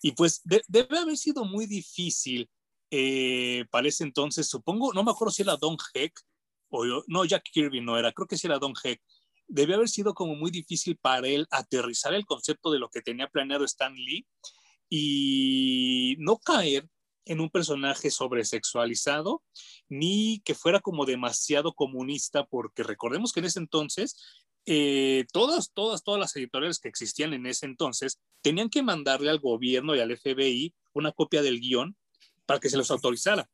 [0.00, 2.48] Y pues debe haber sido muy difícil
[2.90, 6.18] eh, para ese entonces, supongo, no me acuerdo si era Don Heck
[6.70, 9.02] o no, Jack Kirby no era, creo que sí era Don Heck.
[9.48, 13.28] Debe haber sido como muy difícil para él aterrizar el concepto de lo que tenía
[13.28, 14.26] planeado Stan Lee
[14.88, 16.88] y no caer
[17.24, 19.42] en un personaje sobresexualizado,
[19.88, 24.16] ni que fuera como demasiado comunista, porque recordemos que en ese entonces
[24.64, 29.38] eh, todas, todas, todas las editoriales que existían en ese entonces tenían que mandarle al
[29.38, 31.96] gobierno y al FBI una copia del guion
[32.46, 33.48] para que se los autorizara.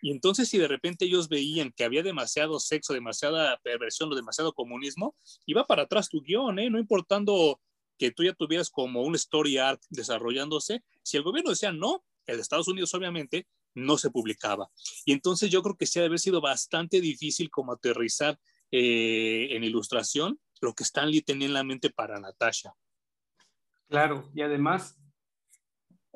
[0.00, 4.52] Y entonces si de repente ellos veían que había demasiado sexo, demasiada perversión o demasiado
[4.52, 5.14] comunismo,
[5.44, 6.70] iba para atrás tu guion, ¿eh?
[6.70, 7.60] no importando
[7.98, 12.36] que tú ya tuvieras como un story arc desarrollándose, si el gobierno decía no, el
[12.36, 14.70] de Estados Unidos obviamente no se publicaba.
[15.04, 18.38] Y entonces yo creo que sí ha de haber sido bastante difícil como aterrizar
[18.70, 22.74] eh, en ilustración lo que Stanley tenía en la mente para Natasha.
[23.88, 25.00] Claro, y además,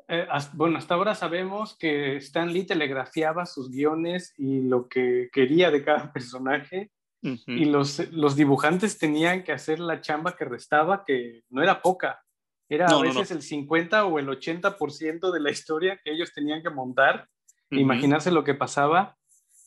[0.07, 5.83] eh, bueno, hasta ahora sabemos que Stanley telegrafiaba sus guiones y lo que quería de
[5.83, 6.91] cada personaje,
[7.23, 12.21] y los, los dibujantes tenían que hacer la chamba que restaba, que no era poca.
[12.69, 16.69] Era a veces el 50 o el 80% de la historia que ellos tenían que
[16.69, 17.29] montar,
[17.69, 19.17] imaginarse lo que pasaba.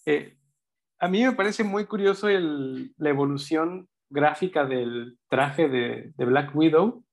[0.04, 0.36] Eh,
[0.98, 7.04] a mí me parece muy curioso la evolución gráfica del traje de, Black Widow,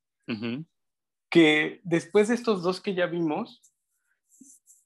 [1.29, 3.62] que después de estos dos que ya vimos,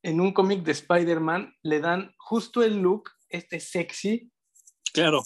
[0.04, 4.32] en un cómic de Spider-Man le dan justo el look, este sexy.
[4.94, 5.22] Claro.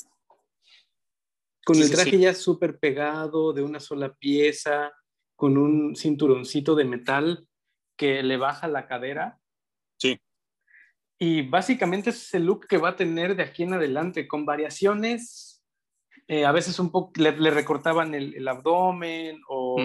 [1.63, 4.91] Con el traje ya súper pegado, de una sola pieza,
[5.35, 7.47] con un cinturoncito de metal
[7.95, 9.39] que le baja la cadera.
[9.97, 10.19] Sí.
[11.19, 14.45] Y básicamente ese es el look que va a tener de aquí en adelante, con
[14.45, 15.63] variaciones.
[16.27, 19.77] Eh, a veces un poco le, recortaban el, abdomen o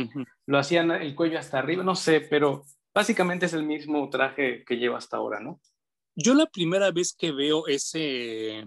[0.46, 4.76] lo hacían el cuello hasta arriba, no sé, pero básicamente es el mismo traje que
[4.76, 5.60] lleva hasta ahora, ¿no?
[6.14, 8.64] Yo la primera vez que veo ese,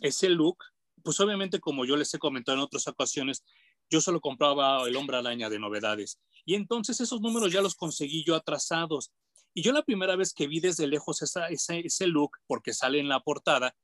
[0.00, 0.58] ese look,
[1.02, 3.44] pues obviamente como yo les he comentado en otras ocasiones,
[3.90, 6.18] yo solo compraba el hombre araña de novedades.
[6.44, 9.12] Y entonces esos números ya los conseguí yo atrasados.
[9.54, 13.08] Y yo la primera vez que vi desde lejos esa, ese, look, porque sale en
[13.08, 13.76] la portada,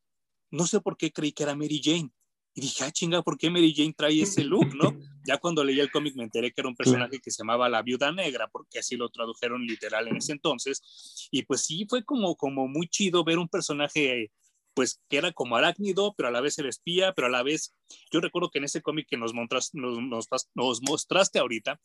[0.51, 2.11] no sé por qué creí que era Mary Jane.
[2.55, 4.97] Y dije, ah, chinga, ¿por qué Mary Jane trae ese look, no?
[5.29, 7.83] Ya cuando leí el cómic me enteré que era un personaje que se llamaba La
[7.83, 11.29] Viuda Negra, porque así lo tradujeron literal en ese entonces.
[11.31, 14.33] Y pues sí, fue como, como muy chido ver un personaje,
[14.79, 17.75] pues que era como arácnido, pero a la vez era espía, pero a la vez,
[18.13, 21.81] yo recuerdo que en ese cómic que nos, nos, nos mostraste ahorita,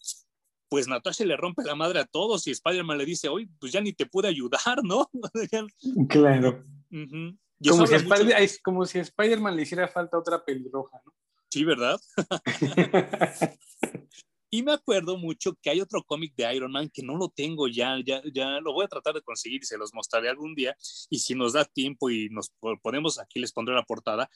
[0.70, 3.82] pues Natasha le rompe la madre a todos y Spider-Man le dice, hoy pues ya
[3.82, 5.10] ni te pude ayudar, ¿no?
[6.08, 6.64] claro.
[7.68, 11.16] como, si es como si a Spider-Man le hiciera falta otra pelirroja, ¿no?
[11.50, 12.00] Sí, ¿verdad?
[14.54, 17.68] y me acuerdo mucho que hay otro cómic de Iron Man que no lo tengo
[17.68, 20.78] ya, ya, ya lo voy a tratar de conseguir y se los mostraré algún día.
[21.10, 24.30] Y si nos da tiempo y nos ponemos aquí, les pondré la portada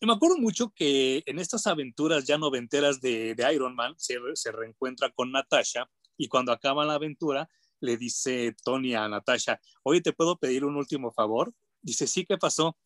[0.00, 4.50] me acuerdo mucho que en estas aventuras ya noventeras de, de Iron Man se, se,
[4.50, 7.48] reencuentra con Natasha y cuando acaba la aventura
[7.80, 11.52] le dice Tony a Natasha, oye, ¿te puedo pedir un último favor?
[11.82, 12.76] Dice, sí, ¿qué pasó?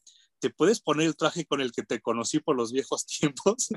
[0.40, 3.68] ¿Te puedes poner el traje con el que te conocí por los viejos tiempos?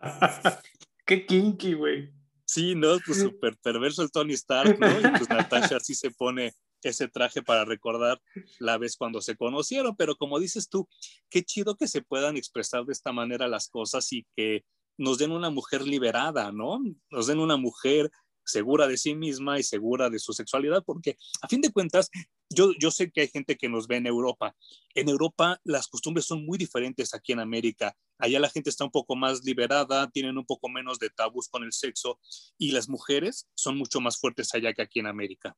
[1.06, 2.12] Qué kinky, güey.
[2.44, 2.98] Sí, ¿no?
[3.06, 4.88] Pues súper perverso el Tony Stark, ¿no?
[4.98, 8.20] Y pues Natasha sí se pone ese traje para recordar
[8.58, 10.88] la vez cuando se conocieron, pero como dices tú,
[11.28, 14.64] qué chido que se puedan expresar de esta manera las cosas y que
[14.98, 16.80] nos den una mujer liberada, ¿no?
[17.10, 18.10] Nos den una mujer
[18.50, 22.10] segura de sí misma y segura de su sexualidad, porque a fin de cuentas,
[22.48, 24.54] yo, yo sé que hay gente que nos ve en Europa.
[24.94, 27.96] En Europa las costumbres son muy diferentes aquí en América.
[28.18, 31.64] Allá la gente está un poco más liberada, tienen un poco menos de tabús con
[31.64, 32.18] el sexo
[32.58, 35.56] y las mujeres son mucho más fuertes allá que aquí en América.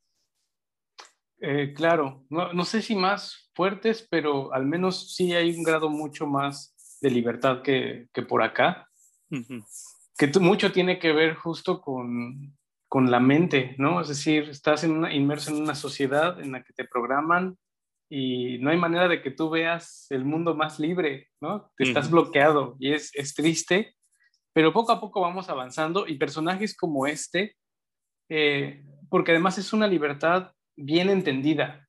[1.44, 5.88] Eh, claro, no, no, sé si más fuertes, pero al menos sí hay un grado
[5.88, 8.88] mucho más de libertad que, que por acá.
[10.16, 12.56] Que mucho tiene que ver justo con,
[12.92, 14.02] con la mente, ¿no?
[14.02, 17.56] Es decir, estás en una, inmerso en una sociedad en la que te programan
[18.10, 21.72] y no hay manera de que tú veas el mundo más libre, ¿no?
[21.78, 23.96] Te estás bloqueado y es, es, triste,
[24.52, 27.56] pero poco a poco vamos avanzando y personajes como este,
[28.28, 31.88] eh, porque además es una libertad bien entendida,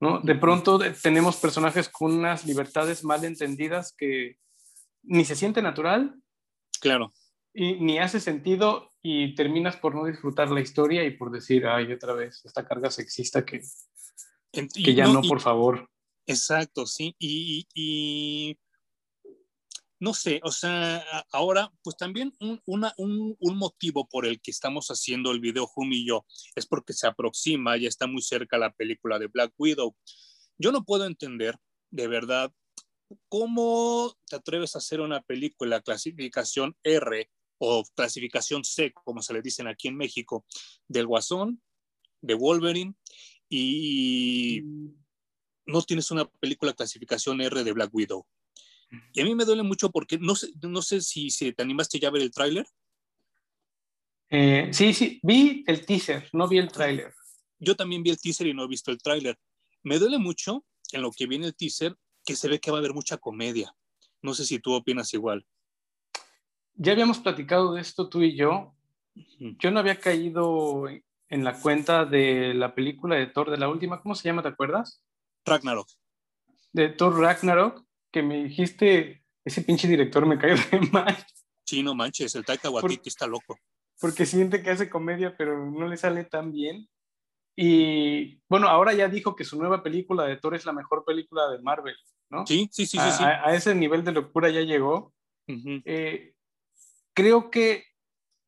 [0.00, 0.18] ¿no?
[0.18, 4.38] De pronto tenemos personajes con unas libertades mal entendidas que
[5.04, 6.16] ni se siente natural.
[6.80, 7.12] Claro
[7.52, 11.92] y ni hace sentido y terminas por no disfrutar la historia y por decir, ay,
[11.92, 13.62] otra vez, esta carga sexista que,
[14.52, 15.88] que ya no, por favor.
[16.26, 17.14] Exacto, sí.
[17.18, 18.58] Y, y,
[19.98, 24.50] no sé, o sea, ahora, pues también un, una, un, un, motivo por el que
[24.50, 28.58] estamos haciendo el video Jumi y yo es porque se aproxima, ya está muy cerca
[28.58, 29.96] la película de Black Widow.
[30.58, 31.56] Yo no puedo entender,
[31.90, 32.52] de verdad,
[33.28, 37.30] cómo te atreves a hacer una película clasificación R
[37.62, 40.46] o clasificación C, como se le dicen aquí en México,
[40.88, 41.62] del Guasón,
[42.22, 42.94] de Wolverine,
[43.50, 44.62] y
[45.66, 48.26] no tienes una película clasificación R de Black Widow.
[49.12, 52.00] Y a mí me duele mucho porque no sé, no sé si, si te animaste
[52.00, 52.66] ya a ver el tráiler.
[54.30, 57.12] Eh, sí, sí, vi el teaser, no vi el tráiler.
[57.58, 59.38] Yo también vi el teaser y no he visto el tráiler.
[59.82, 61.94] Me duele mucho en lo que viene el teaser
[62.24, 63.76] que se ve que va a haber mucha comedia.
[64.22, 65.46] No sé si tú opinas igual
[66.80, 68.74] ya habíamos platicado de esto tú y yo.
[69.38, 70.88] Yo no había caído
[71.28, 74.42] en la cuenta de la película de Thor de la última, ¿cómo se llama?
[74.42, 75.04] ¿Te acuerdas?
[75.44, 75.88] Ragnarok.
[76.72, 81.16] De Thor Ragnarok, que me dijiste, ese pinche director me cae de mal.
[81.66, 83.58] Sí, no manches, el Taika Waititi está loco.
[84.00, 86.88] Porque siente que hace comedia, pero no le sale tan bien.
[87.56, 91.50] Y bueno, ahora ya dijo que su nueva película de Thor es la mejor película
[91.50, 91.96] de Marvel,
[92.30, 92.46] ¿no?
[92.46, 93.22] Sí, sí, sí, sí.
[93.22, 95.12] A, ese nivel de locura ya llegó.
[95.46, 96.32] eh,
[97.20, 97.84] creo que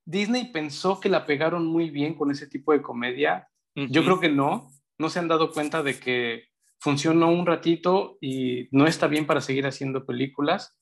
[0.07, 3.49] Disney pensó que la pegaron muy bien con ese tipo de comedia.
[3.75, 4.71] Yo creo que no.
[4.99, 6.45] No se han dado cuenta de que
[6.81, 10.77] funcionó un ratito y no está bien para seguir haciendo películas.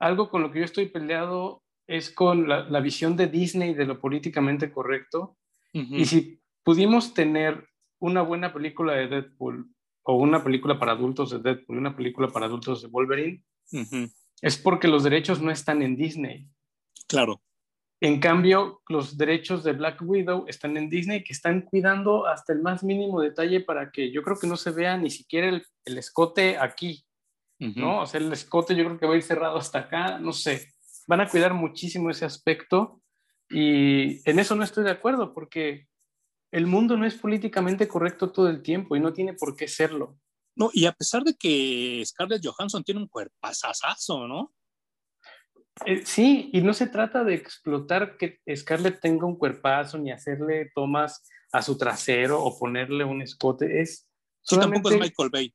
[0.00, 4.00] Algo con lo que yo estoy peleado es con la, visión de Disney de lo
[4.00, 5.36] políticamente correcto.
[5.72, 7.68] Y si pudimos tener
[8.00, 9.72] una buena película de Deadpool
[10.04, 13.44] o una película para adultos de Deadpool, una película para adultos de Wolverine,
[14.42, 16.48] es porque los derechos no están en Disney.
[17.06, 17.42] Claro.
[18.00, 22.60] En cambio, los derechos de Black Widow están en Disney, que están cuidando hasta el
[22.60, 26.58] más mínimo detalle para que yo creo que no se vea ni siquiera el, escote
[26.58, 27.06] aquí,
[27.58, 28.02] ¿no?
[28.02, 30.68] O sea, el escote yo creo que va a ir cerrado hasta acá, no sé.
[31.06, 33.00] Van a cuidar muchísimo ese aspecto
[33.48, 35.86] y en eso no estoy de acuerdo porque
[36.52, 40.18] el mundo no es políticamente correcto todo el tiempo y no tiene por qué serlo.
[40.56, 44.54] No, y a pesar de que Scarlett Johansson tiene un cuerpazazazo, ¿no?
[45.86, 50.70] Eh, sí, y no se trata de explotar que Scarlett tenga un cuerpazo ni hacerle
[50.74, 53.80] tomas a su trasero o ponerle un escote.
[53.80, 54.08] Es
[54.48, 55.54] tampoco es Michael Bay.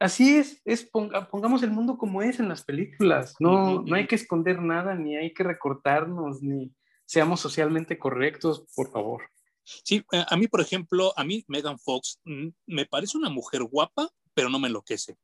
[0.00, 0.90] Así es, es
[1.30, 3.34] pongamos el mundo como es en las películas.
[3.38, 6.74] No, no hay que esconder nada, ni hay que recortarnos, ni
[7.06, 9.22] seamos socialmente correctos, por favor.
[9.62, 13.62] Sí, eh, a mí, por ejemplo, a mí Megan Fox mm, me parece una mujer
[13.62, 15.16] guapa, pero no me enloquece.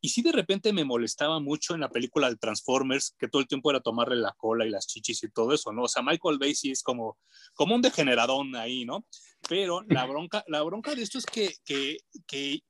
[0.00, 3.48] Y sí de repente me molestaba mucho en la película de Transformers, que todo el
[3.48, 5.84] tiempo era tomarle la cola y las chichis y todo eso, ¿no?
[5.84, 7.18] O sea, Michael Bay sí es como,
[7.54, 9.06] como un degeneradón ahí, ¿no?
[9.48, 12.60] Pero la bronca, la bronca de esto es que, que, que,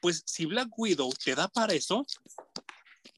[0.00, 2.04] pues si Black Widow te da para eso,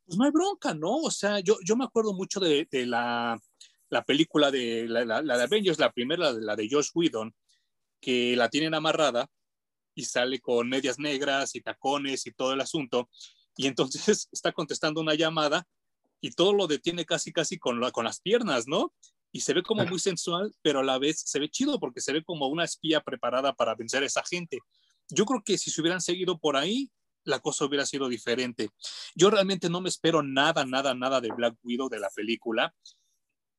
[0.04, 0.96] pues no hay bronca, ¿no?
[0.96, 3.38] O sea, yo, yo me acuerdo mucho de, de la,
[3.88, 7.34] la, película de la, la, la, de Avengers, la primera, la de Josh Whedon,
[8.00, 9.28] que la tienen amarrada
[9.94, 13.08] y sale con medias negras y tacones y todo el asunto
[13.56, 15.66] y entonces está contestando una llamada
[16.20, 18.92] y todo lo detiene casi, casi con, con las piernas, ¿no?
[19.32, 22.12] Y se ve como muy sensual, pero a la vez se ve chido porque se
[22.12, 24.58] ve como una espía preparada para vencer a esa gente.
[25.08, 26.90] Yo creo que si se hubieran seguido por ahí,
[27.24, 28.68] la cosa hubiera sido diferente.
[29.14, 32.74] Yo realmente no me espero nada, nada, nada de Black Widow de la película.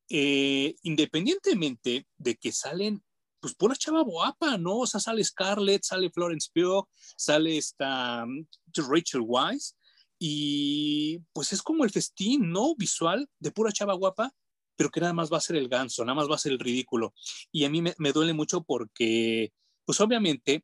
[0.09, 3.03] Eh, independientemente de que salen
[3.43, 4.77] pues pura chava guapa, ¿no?
[4.77, 8.45] O sea, sale Scarlett, sale Florence Pugh, sale esta mm,
[8.89, 9.73] Rachel Wise,
[10.17, 12.73] y pues es como el festín, ¿no?
[12.77, 14.31] Visual de pura chava guapa,
[14.77, 16.59] pero que nada más va a ser el ganso, nada más va a ser el
[16.59, 17.13] ridículo.
[17.51, 19.51] Y a mí me, duele mucho porque,
[19.83, 20.63] pues obviamente,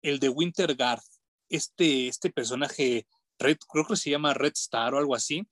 [0.00, 1.02] el de Winterguard,
[1.50, 3.06] este, este personaje,
[3.38, 5.46] Red, creo que se llama Red Star o algo así,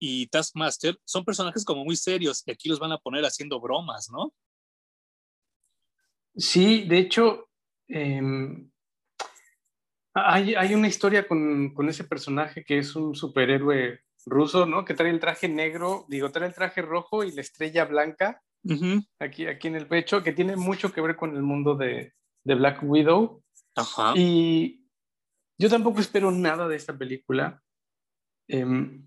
[0.00, 4.10] y Taskmaster, son personajes como muy serios y aquí los van a poner haciendo bromas,
[4.10, 4.34] ¿no?
[6.34, 7.48] Sí, de hecho,
[7.88, 8.70] em,
[10.14, 14.84] hay, hay, una historia con, con, ese personaje que es un superhéroe ruso, ¿no?
[14.84, 18.42] Que trae el traje negro, digo, trae el traje rojo y la estrella blanca
[19.18, 22.12] aquí, aquí en el pecho, que tiene mucho que ver con el mundo de,
[22.44, 23.42] de Black Widow.
[23.76, 24.12] Ajá.
[24.16, 24.86] Y
[25.58, 27.62] yo tampoco espero nada de esta película.
[28.48, 29.06] Em,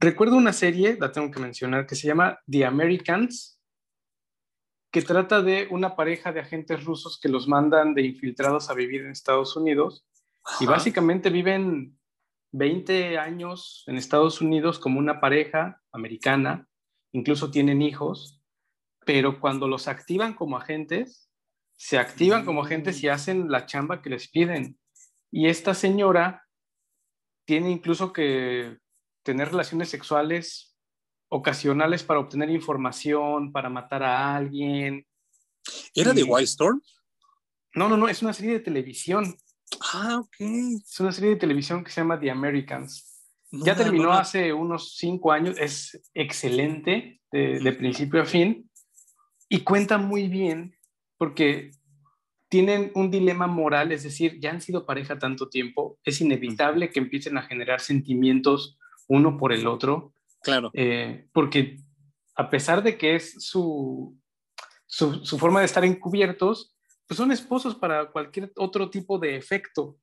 [0.00, 3.55] recuerdo una serie, la tengo que mencionar, que se llama The Americans,
[4.96, 9.02] que trata de una pareja de agentes rusos que los mandan de infiltrados a vivir
[9.02, 10.06] en Estados Unidos
[10.58, 11.98] y básicamente viven
[12.52, 16.66] 20 años en Estados Unidos como una pareja americana,
[17.12, 18.42] incluso tienen hijos,
[19.04, 21.30] pero cuando los activan como agentes,
[21.76, 24.78] se activan como agentes y hacen la chamba que les piden.
[25.30, 26.48] Y esta señora
[27.44, 28.78] tiene incluso que
[29.22, 30.74] tener relaciones sexuales
[31.28, 35.06] ocasionales para obtener información, para matar a alguien.
[35.94, 36.80] ¿Era de White Storm?
[37.74, 39.36] No, no, no, es una serie de televisión.
[39.92, 40.36] Ah, ok.
[40.40, 43.24] Es una serie de televisión que se llama The Americans.
[43.50, 48.70] ya terminó hace unos cinco años, es excelente de, principio a fin
[49.48, 50.74] y cuenta muy bien
[51.18, 51.70] porque
[52.48, 57.00] tienen un dilema moral, es decir, ya han sido pareja tanto tiempo, es inevitable que
[57.00, 60.12] empiecen a generar sentimientos uno por el otro.
[60.46, 60.70] Claro.
[60.74, 61.78] Eh, porque
[62.36, 64.16] a pesar de que es su,
[64.86, 66.76] su, su, forma de estar encubiertos,
[67.08, 69.98] pues son esposos para cualquier otro tipo de efecto.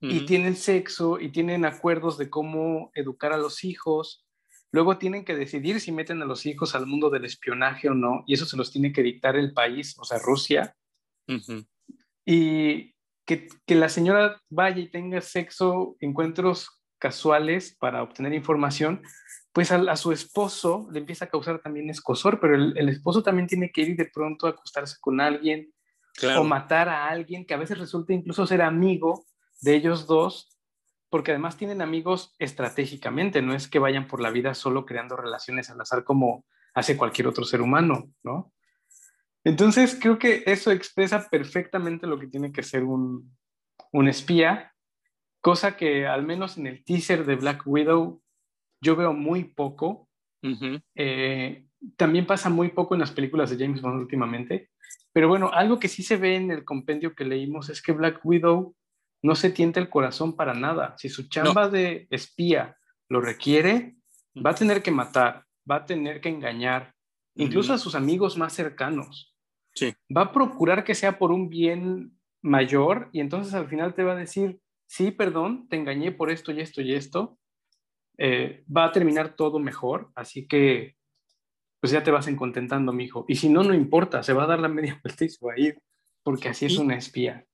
[0.00, 4.24] Y tienen sexo y tienen acuerdos de cómo educar a los hijos.
[4.70, 8.22] Luego tienen que decidir si meten a los hijos al mundo del espionaje o no,
[8.26, 10.76] y eso se los tiene que dictar el país, o sea, Rusia.
[12.24, 12.94] Y
[13.26, 19.02] que, que, la señora vaya y tenga sexo, encuentros casuales para obtener información,
[19.52, 23.48] pues a, su esposo le empieza a causar también escosor, pero el, el, esposo también
[23.48, 25.72] tiene que ir de pronto a acostarse con alguien,
[26.36, 29.24] o matar a alguien que a veces resulta incluso ser amigo
[29.60, 30.58] de ellos dos,
[31.10, 35.70] porque además tienen amigos estratégicamente, no es que vayan por la vida solo creando relaciones
[35.70, 38.52] al azar como hace cualquier otro ser humano, ¿no?
[39.44, 43.36] Entonces creo que eso expresa perfectamente lo que tiene que ser un,
[43.92, 44.74] un espía,
[45.40, 48.20] cosa que al menos en el teaser de Black Widow
[48.80, 50.08] yo veo muy poco.
[50.94, 54.70] Eh, también pasa muy poco en las películas de James Bond últimamente.
[55.12, 58.20] Pero bueno, algo que sí se ve en el compendio que leímos es que Black
[58.24, 58.74] Widow
[59.22, 60.94] no se tienta el corazón para nada.
[60.98, 62.76] Si su chamba de espía
[63.08, 63.96] lo requiere,
[64.44, 66.94] va a tener que matar, va a tener que engañar,
[67.34, 69.34] incluso a sus amigos más cercanos.
[69.74, 69.94] Sí.
[70.14, 74.12] Va a procurar que sea por un bien mayor y entonces al final te va
[74.12, 77.38] a decir, sí, perdón, te engañé por esto y esto y esto.
[78.18, 80.96] Eh, va a terminar todo mejor, así que
[81.80, 83.24] pues ya te vas encontentando, hijo.
[83.28, 85.52] Y si no, no importa, se va a dar la media vuelta y se va
[85.52, 85.80] a ir,
[86.22, 87.46] porque así es una espía.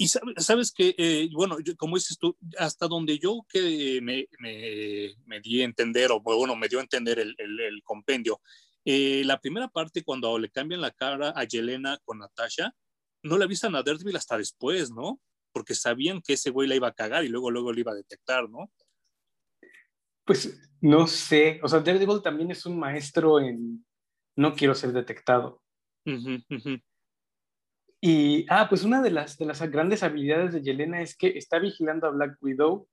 [0.00, 5.40] Y sabes que, eh, bueno, como dices tú, hasta donde yo que me, me, me,
[5.40, 8.40] di a entender, o bueno, me dio a entender el, el, compendio,
[8.84, 12.72] eh, la primera parte cuando le cambian la cara a Yelena con Natasha,
[13.24, 15.20] no le avisan a Daredevil hasta después, ¿no?
[15.52, 17.96] Porque sabían que ese güey la iba a cagar y luego, luego le iba a
[17.96, 18.70] detectar, ¿no?
[20.28, 23.82] Pues no sé, o sea, Daredevil también es un maestro en
[24.36, 25.62] no quiero ser detectado.
[28.02, 31.58] Y, ah, pues una de las, de las grandes habilidades de Yelena es que está
[31.58, 32.86] vigilando a Black Widow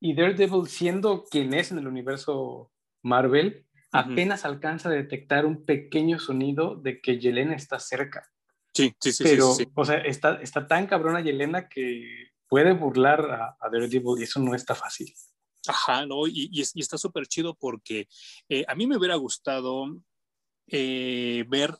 [0.00, 6.18] y Daredevil, siendo quien es en el universo Marvel, apenas alcanza a detectar un pequeño
[6.18, 8.30] sonido de que Yelena está cerca.
[8.72, 9.24] Sí, sí, sí.
[9.24, 14.18] Pero, sí, o sea, está, está tan cabrona Yelena que puede burlar a, a Daredevil
[14.20, 15.12] y eso no está fácil.
[15.68, 16.26] Ajá, ¿no?
[16.26, 18.08] Y, y, está súper chido porque
[18.48, 19.86] eh, a mí me hubiera gustado
[20.68, 21.76] eh, ver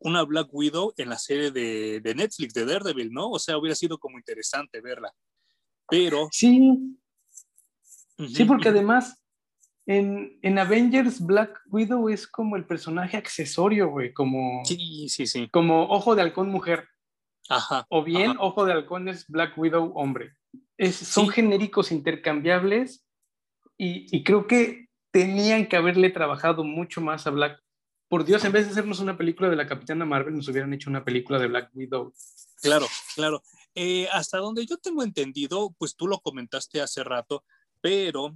[0.00, 3.30] una Black Widow en la serie de, de, Netflix, de Daredevil, ¿no?
[3.30, 5.12] O sea, hubiera sido como interesante verla.
[5.88, 6.28] Pero...
[6.30, 6.96] Sí.
[8.34, 9.22] Sí, porque además
[9.86, 14.64] en, en, Avengers Black Widow es como el personaje accesorio, güey, como...
[14.64, 15.48] Sí, sí, sí.
[15.48, 16.88] Como ojo de halcón mujer.
[17.48, 17.86] Ajá.
[17.88, 20.37] O bien ojo de halcón es Black Widow hombre
[20.92, 23.04] son genéricos intercambiables
[23.76, 27.62] y, creo que tenían que haberle trabajado mucho más a Black
[28.08, 30.88] por Dios, en vez de hacernos una película de la Capitana Marvel, nos hubieran hecho
[30.88, 32.12] una película de Black Widow.
[32.62, 33.42] Claro, claro.
[33.74, 37.44] Eh, hasta donde yo tengo entendido, pues tú lo comentaste hace rato,
[37.80, 38.34] pero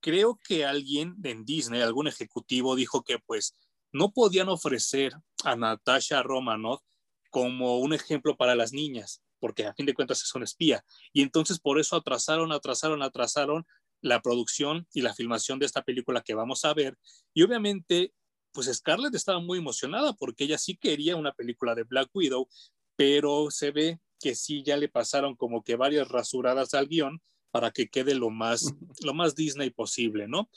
[0.00, 3.56] creo que alguien en Disney, algún ejecutivo, dijo que pues
[3.92, 6.82] no podían ofrecer a Natasha Romanoff
[7.30, 10.84] como un ejemplo para las niñas, porque a fin de cuentas es una espía.
[11.12, 13.66] Y entonces por eso atrasaron, atrasaron, atrasaron
[14.02, 16.96] la producción y la filmación de esta película que vamos a ver.
[17.34, 18.12] Y obviamente,
[18.52, 22.48] pues Scarlett estaba muy emocionada porque ella sí quería una película de Black Widow,
[22.96, 27.20] pero se ve que sí ya le pasaron como que varias rasuradas al guion
[27.50, 28.62] para que quede lo más,
[29.04, 30.48] lo más Disney posible, ¿no?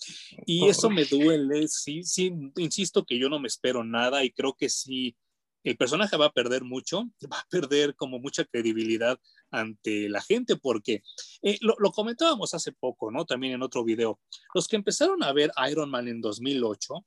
[0.45, 4.53] Y eso me duele, sí, sí, insisto que yo no me espero nada y creo
[4.53, 5.15] que sí,
[5.63, 9.19] el personaje va a perder mucho, va a perder como mucha credibilidad
[9.51, 11.03] ante la gente, porque
[11.41, 13.25] eh, lo, lo, comentábamos hace poco, ¿no?
[13.25, 14.19] También en otro video.
[14.53, 17.05] Los que empezaron a ver Iron Man en 2008,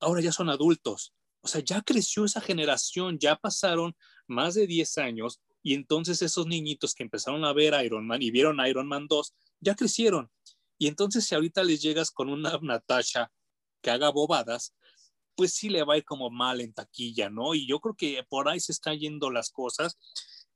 [0.00, 1.14] ahora ya son adultos.
[1.42, 3.96] O sea, ya creció esa generación, ya pasaron
[4.26, 8.30] más de 10 años y entonces esos niñitos que empezaron a ver Iron Man y
[8.30, 10.30] vieron Iron Man 2, ya crecieron.
[10.78, 13.30] Y entonces si ahorita les llegas con una Natasha
[13.80, 14.74] que haga bobadas,
[15.34, 17.54] pues sí le va a ir como mal en taquilla, ¿no?
[17.54, 19.98] Y yo creo que por ahí se están yendo las cosas.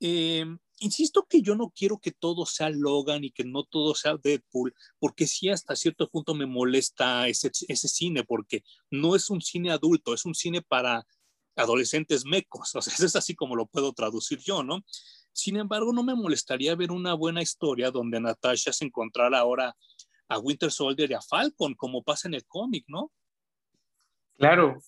[0.01, 0.45] Eh,
[0.81, 4.75] insisto que yo no quiero que todo sea Logan y que no todo sea Deadpool,
[4.99, 9.71] porque sí hasta cierto punto me molesta ese, ese cine, porque no es un cine
[9.71, 11.07] adulto, es un cine para
[11.57, 14.85] adolescentes mecos, o sea, es así como lo puedo traducir yo, ¿no?
[15.33, 19.77] Sin embargo, no me molestaría ver una buena historia donde Natasha se encontrara ahora
[20.29, 23.13] a Winter Soldier y a Falcon, como pasa en el cómic, ¿no?
[24.39, 24.79] Claro,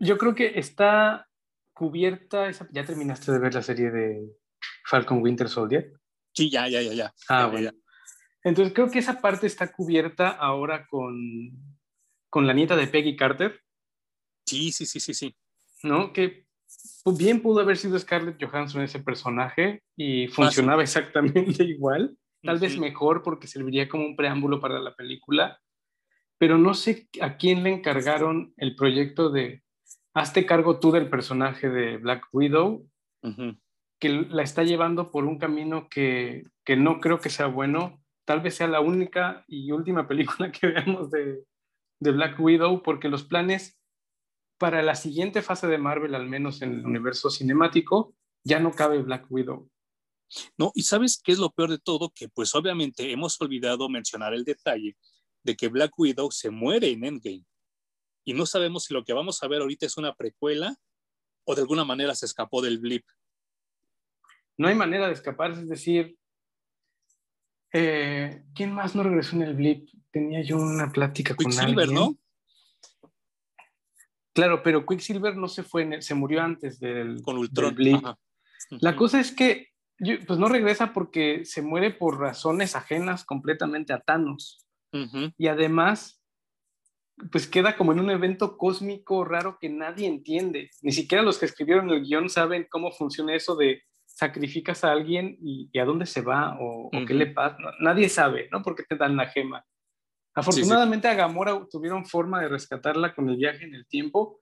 [0.00, 1.28] yo creo que está
[1.72, 2.66] cubierta, esa...
[2.72, 4.36] ¿ya terminaste de ver la serie de
[4.84, 5.92] Falcon Winter Soldier?
[6.34, 7.14] Sí, ya, ya, ya, ya.
[7.28, 7.70] Ah, ya, bueno.
[8.44, 11.14] Entonces creo que esa parte está cubierta ahora con,
[12.30, 13.60] con la nieta de Peggy Carter.
[14.46, 15.36] Sí, sí, sí, sí, sí.
[15.82, 16.12] ¿no?
[16.12, 16.46] Que
[17.16, 22.62] bien pudo haber sido Scarlett Johansson ese personaje y funcionaba exactamente igual, tal uh -huh.
[22.62, 25.60] vez mejor porque serviría como un preámbulo para la película,
[26.38, 29.62] pero no sé a quién le encargaron el proyecto de
[30.14, 32.86] hazte cargo tú del personaje de Black Widow,
[33.22, 33.60] uh -huh.
[34.00, 38.40] que la está llevando por un camino que, que, no creo que sea bueno, tal
[38.40, 41.44] vez sea la única y última película que veamos de,
[42.00, 43.78] de Black Widow, porque los planes
[44.58, 48.14] para la siguiente fase de Marvel, al menos en el universo cinemático,
[48.44, 49.68] ya no cabe Black Widow.
[50.58, 54.34] No, y sabes qué es lo peor de todo, que pues obviamente hemos olvidado mencionar
[54.34, 54.96] el detalle
[55.48, 57.44] de que Black Widow se muere en Endgame.
[58.24, 60.76] Y no sabemos si lo que vamos a ver ahorita es una precuela
[61.44, 63.06] o de alguna manera se escapó del blip.
[64.58, 66.18] No hay manera de escapar, es decir,
[67.72, 69.88] eh, ¿quién más no regresó en el blip?
[70.10, 71.94] Tenía yo una plática con alguien.
[71.94, 72.18] ¿no?
[74.34, 77.74] Claro, pero Quicksilver no se fue, el, se murió antes del, Con Ultron.
[77.74, 78.04] Del blip.
[78.82, 79.68] La cosa es que
[80.26, 84.67] pues no regresa porque se muere por razones ajenas completamente a Thanos.
[84.92, 85.34] Uh -huh.
[85.36, 86.22] Y además,
[87.32, 90.70] pues queda como en un evento cósmico raro que nadie entiende.
[90.82, 95.36] Ni siquiera los que escribieron el guion saben cómo funciona eso de sacrificas a alguien
[95.40, 97.02] y, y a dónde se va o, uh -huh.
[97.02, 97.56] o qué le pasa.
[97.80, 98.62] Nadie sabe, ¿no?
[98.62, 99.64] Porque te dan la gema.
[100.34, 101.20] Afortunadamente sí, sí.
[101.20, 104.40] a Gamora tuvieron forma de rescatarla con el viaje en el tiempo,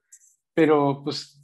[0.53, 1.41] pero pues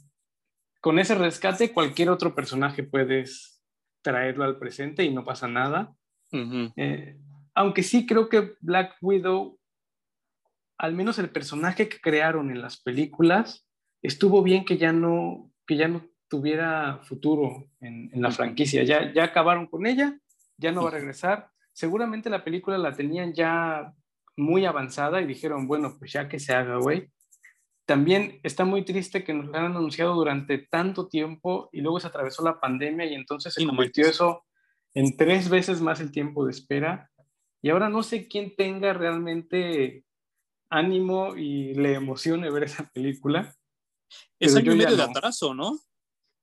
[0.80, 3.62] con ese rescate cualquier otro personaje puedes
[4.02, 5.94] traerlo al presente y no pasa nada.
[6.30, 6.72] Uh -huh.
[6.76, 7.18] eh,
[7.54, 9.58] aunque sí creo que Black Widow,
[10.78, 13.66] al menos el personaje que crearon en las películas,
[14.02, 18.82] estuvo bien que ya no, que ya no tuviera futuro en, en la franquicia.
[18.82, 20.18] Ya, ya acabaron con ella,
[20.56, 21.50] ya no va a regresar.
[21.72, 23.94] Seguramente la película la tenían ya
[24.36, 27.10] muy avanzada y dijeron, bueno, pues ya que se haga, güey.
[27.86, 32.06] También está muy triste que nos lo han anunciado durante tanto tiempo y luego se
[32.06, 34.44] atravesó la pandemia y entonces se convirtió eso
[34.94, 37.10] en tres veces más el tiempo de espera.
[37.64, 40.04] Y ahora no sé quién tenga realmente
[40.68, 43.56] ánimo y le emocione ver esa película.
[44.38, 44.96] Es año y medio no.
[44.96, 45.80] de atraso, ¿no?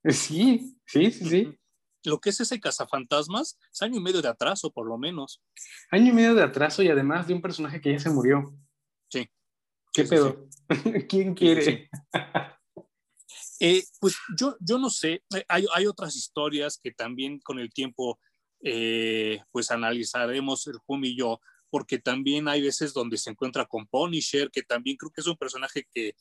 [0.10, 1.60] Sí, sí, sí, sí
[2.04, 5.42] lo que es ese cazafantasmas es año y medio de atraso, por lo menos.
[5.92, 8.56] Año y medio de atraso y además de un personaje que ya se murió.
[9.10, 9.30] Sí.
[9.94, 10.48] ¿Qué sí, pedo?
[10.50, 10.68] Sí.
[11.08, 11.90] ¿Quién quiere?
[13.60, 18.20] Eh, pues yo, yo no sé, hay, hay, otras historias que también con el tiempo
[18.64, 21.40] eh, pues analizaremos el Jumi y yo,
[21.70, 25.38] porque también hay veces donde se encuentra con Punisher, que también creo que es un
[25.38, 26.16] personaje que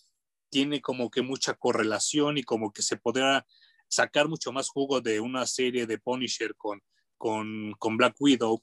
[0.51, 3.47] tiene como que mucha correlación y como que se podrá
[3.89, 6.81] sacar mucho más jugo de una serie de Punisher con,
[7.19, 8.63] con, con Black Widow.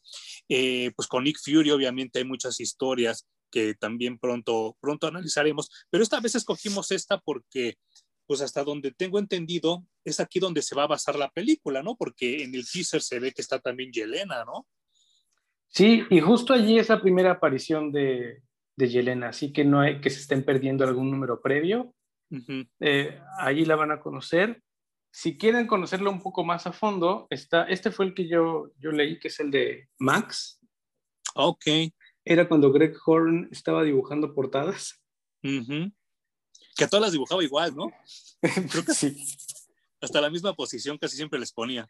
[0.49, 5.69] Eh, pues con Nick Fury obviamente hay muchas historias que también pronto, pronto analizaremos.
[5.89, 7.77] Pero esta vez escogimos esta porque,
[8.27, 11.95] pues hasta donde tengo entendido, es aquí donde se va a basar la película, ¿no?
[11.95, 14.67] Porque en el teaser se ve que está también Yelena, ¿no?
[15.69, 18.43] Sí, y justo allí es la primera aparición de,
[18.75, 21.93] de Yelena, así que no hay que se estén perdiendo algún número previo.
[22.79, 24.61] Eh, allí la van a conocer.
[25.11, 28.91] Si quieren conocerla un poco más a fondo, está, este fue el que yo, yo
[28.91, 30.59] leí, que es el de Max.
[31.35, 31.65] Ok.
[32.25, 35.01] Era cuando Greg Horn estaba dibujando portadas.
[36.77, 37.91] Que a todas las dibujaba igual, ¿no?
[38.41, 39.15] Creo que sí.
[40.01, 41.87] Hasta la misma posición casi siempre les ponía.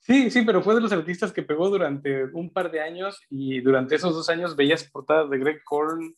[0.00, 3.60] Sí, sí, pero fue de los artistas que pegó durante un par de años y
[3.60, 6.16] durante esos dos años veías portadas de Greg Horn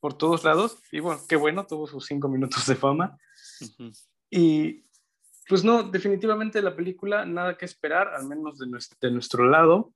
[0.00, 3.16] por todos lados y bueno, qué bueno, tuvo sus cinco minutos de fama.
[4.30, 4.84] Y
[5.48, 9.94] pues no, definitivamente la película, nada que esperar, al menos de nuestro, de nuestro lado.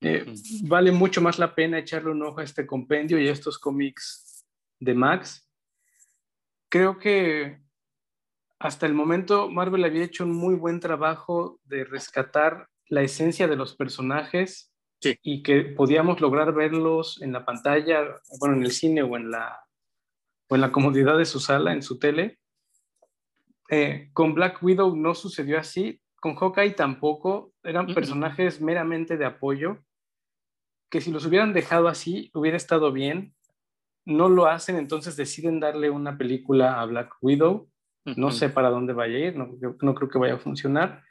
[0.00, 0.24] Eh,
[0.62, 4.44] vale mucho más la pena echarle un ojo a este compendio y a estos cómics
[4.80, 5.43] de Max.
[6.74, 7.60] Creo que
[8.58, 13.54] hasta el momento Marvel había hecho un muy buen trabajo de rescatar la esencia de
[13.54, 14.74] los personajes
[15.22, 19.64] y que podíamos lograr verlos en la pantalla, bueno, en el cine o en la,
[20.48, 22.40] o en la comodidad de su sala, en su tele.
[23.70, 29.78] Eh, con Black Widow no sucedió así, con Hawkeye tampoco, eran personajes meramente de apoyo,
[30.90, 33.32] que si los hubieran dejado así hubiera estado bien,
[34.04, 37.68] no lo hacen, entonces deciden darle una película a Black Widow
[38.04, 41.02] no sé para dónde vaya a ir, no, no, creo que vaya a funcionar.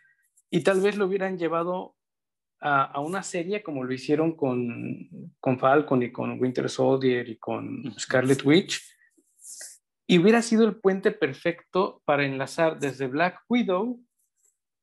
[0.50, 1.96] Y tal vez lo hubieran llevado
[2.60, 7.38] a, a una serie como lo hicieron con, con, Falcon y con Winter Soldier y
[7.38, 8.82] con Scarlet Witch.
[10.06, 14.00] Y hubiera sido el puente perfecto para enlazar desde Black Widow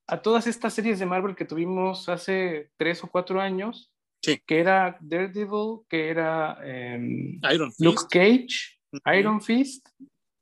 [0.08, 3.92] a todas estas series de Marvel que tuvimos hace tres o cuatro años,
[4.22, 4.40] sí.
[4.46, 8.80] que era Daredevil, que era em, Iron Luke Cage,
[9.16, 9.88] Iron Fist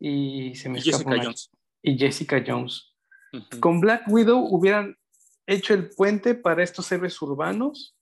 [0.01, 1.51] y se me Jessica Jones.
[1.83, 2.95] y Jessica Jones.
[3.61, 4.97] Con Black Widow hubieran
[5.47, 7.95] hecho el puente para estos héroes urbanos,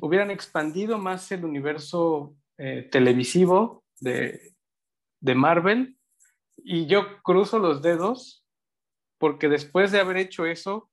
[0.00, 4.54] hubieran expandido más el universo eh, televisivo de,
[5.20, 5.96] de Marvel.
[6.62, 8.44] Y yo cruzo los dedos
[9.20, 10.90] porque después de haber hecho eso,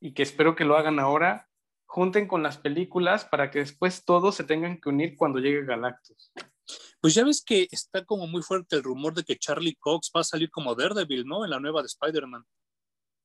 [0.00, 1.49] y que espero que lo hagan ahora,
[1.90, 6.30] junten con las películas para que después todos se tengan que unir cuando llegue Galactus.
[7.00, 10.20] Pues ya ves que está como muy fuerte el rumor de que Charlie Cox va
[10.20, 11.44] a salir como Daredevil, ¿no?
[11.44, 12.44] En la nueva de Spider-Man.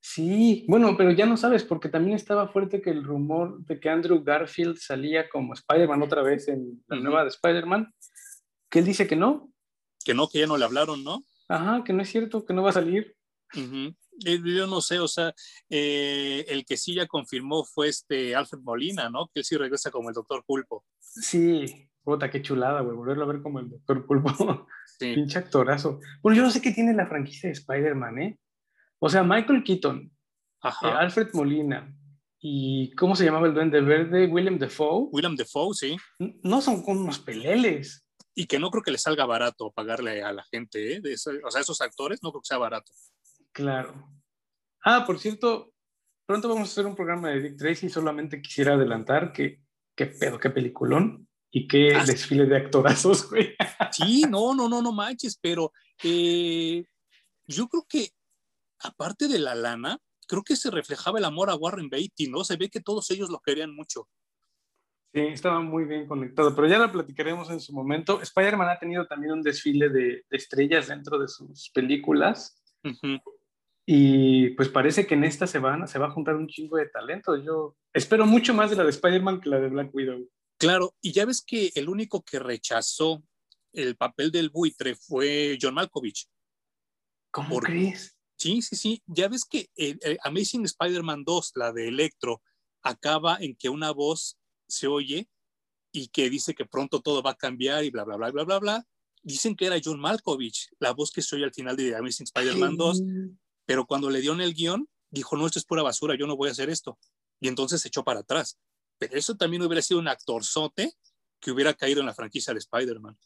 [0.02, 3.88] Sí, bueno, pero ya no sabes, porque también estaba fuerte que el rumor de que
[3.88, 7.94] Andrew Garfield salía como Spider-Man otra vez en la nueva de Spider-Man,
[8.72, 9.52] que él dice que no.
[10.04, 11.24] Que no, que ya no le hablaron, ¿no?
[11.48, 13.16] Ajá, que no es cierto, que no va a salir.
[14.20, 15.34] Yo no sé, o sea,
[15.70, 19.28] eh, el que sí ya confirmó fue este Alfred Molina, ¿no?
[19.34, 20.86] Que él sí regresa como el Doctor Pulpo.
[21.00, 24.28] Sí, Puta, qué chulada, güey, volverlo a ver como el Doctor Pulpo.
[24.98, 25.14] Sí.
[25.14, 26.00] Pinche actorazo.
[26.22, 28.40] Bueno, yo no sé qué tiene la franquicia de Spider-Man, ¿eh?
[29.00, 30.10] O sea, Michael Keaton,
[30.64, 31.94] eh, Alfred Molina
[32.40, 34.28] y ¿cómo se llamaba el Duende Verde?
[34.28, 35.10] William Defoe.
[35.12, 35.98] William Defoe, sí.
[36.20, 38.08] No son como unos peleles.
[38.34, 41.02] Y que no creo que le salga barato pagarle a la gente, ¿eh?
[41.44, 42.94] o sea, esos actores no creo que sea barato.
[43.56, 44.12] Claro.
[44.84, 45.72] Ah, por cierto,
[46.28, 47.90] pronto vamos a hacer un programa de Dick Tracy.
[47.90, 49.62] Solamente quisiera adelantar que,
[49.96, 51.30] qué pedo, qué peliculón.
[51.50, 53.56] Y qué ah, desfile de actorazos, güey.
[53.94, 55.72] Sí, no, no, no, no manches, pero
[56.04, 56.84] eh,
[57.48, 58.10] yo creo que
[58.82, 62.44] aparte de la lana, creo que se reflejaba el amor a Warren Beatty, ¿no?
[62.44, 64.10] Se ve que todos ellos lo querían mucho.
[65.14, 68.22] Sí, estaba muy bien conectado, pero ya lo platicaremos en su momento.
[68.22, 72.62] Spider-Man ha tenido también un desfile de, estrellas dentro de sus películas.
[73.86, 76.88] Y pues parece que en esta se, van, se va a juntar un chingo de
[76.88, 77.36] talento.
[77.38, 80.28] Yo espero mucho más de la de Spider-Man que la de Black Widow.
[80.58, 83.24] Claro, y ya ves que el único que rechazó
[83.74, 86.28] el papel del buitre fue John Malkovich.
[87.32, 88.16] ¿Cómo crees?
[88.38, 89.04] Sí, sí, sí.
[89.06, 89.70] Ya ves que
[90.24, 92.42] Amazing Spider-Man 2, la de Electro,
[92.82, 95.30] acaba en que una voz se oye
[95.92, 98.60] y que dice que pronto todo va a cambiar y bla, bla, bla, bla, bla,
[98.60, 98.88] bla.
[99.22, 102.78] Dicen que era John Malkovich, la voz que se oye al final de Amazing Spider-Man
[102.78, 103.02] 2,
[103.66, 106.36] pero cuando le dio en el guion, dijo, no, esto es pura basura, yo no
[106.36, 106.98] voy a hacer esto.
[107.40, 108.60] Y entonces se echó para atrás.
[108.98, 110.94] Pero eso también hubiera sido un actorzote
[111.40, 113.18] que hubiera caído en la franquicia de Spider-Man.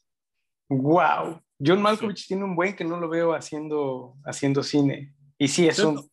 [0.70, 1.42] ¡Wow!
[1.64, 5.16] John Malkovich tiene un buen que no lo veo haciendo, haciendo cine.
[5.38, 6.10] Y sí, es un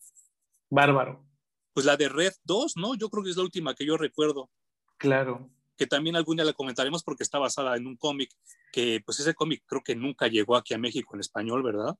[0.70, 1.24] bárbaro.
[1.72, 2.94] Pues la de Red 2, ¿no?
[2.94, 4.50] Yo creo que es la última que yo recuerdo.
[4.96, 5.50] Claro.
[5.76, 8.30] Que también algún día la comentaremos porque está basada en un cómic
[8.72, 11.98] que, pues ese cómic creo que nunca llegó aquí a México en español, ¿verdad?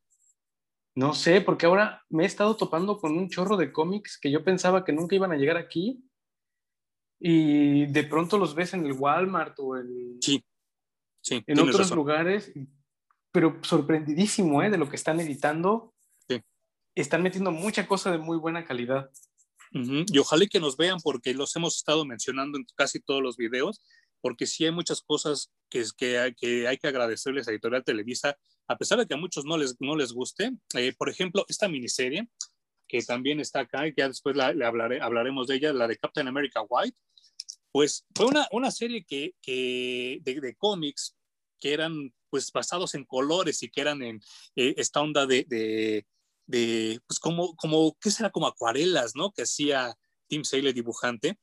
[0.97, 4.42] No sé, porque ahora me he estado topando con un chorro de cómics que yo
[4.42, 6.03] pensaba que nunca iban a llegar aquí
[7.20, 10.16] y de pronto los ves en el Walmart o el...
[10.22, 10.42] Sí,
[11.28, 12.51] en otros lugares,
[13.30, 14.70] pero sorprendidísimo ¿eh?
[14.70, 15.92] de lo que están editando.
[16.28, 16.40] Sí.
[16.94, 19.11] Están metiendo mucha cosa de muy buena calidad.
[19.72, 23.82] Y ojalá que nos vean porque los hemos estado mencionando en casi todos los videos,
[24.22, 28.37] porque sí hay muchas cosas que, que, que hay que agradecerles a Editorial Televisa,
[28.69, 30.53] a pesar de que a muchos no les, no les guste.
[30.75, 32.29] Eh, por ejemplo, esta miniserie,
[32.89, 36.62] que también está acá, ya después le hablaré, hablaremos de ella, la de Captain America
[36.69, 36.97] White,
[37.73, 41.17] pues fue una, una serie que, que de, de cómics
[41.61, 44.21] que eran pues basados en colores y que eran en
[44.57, 46.07] eh, esta onda de, de,
[46.47, 48.31] de, pues como, como, ¿qué será?
[48.31, 49.33] Como acuarelas, ¿no?
[49.33, 49.95] Que hacía
[50.27, 51.39] Tim Sale, dibujante,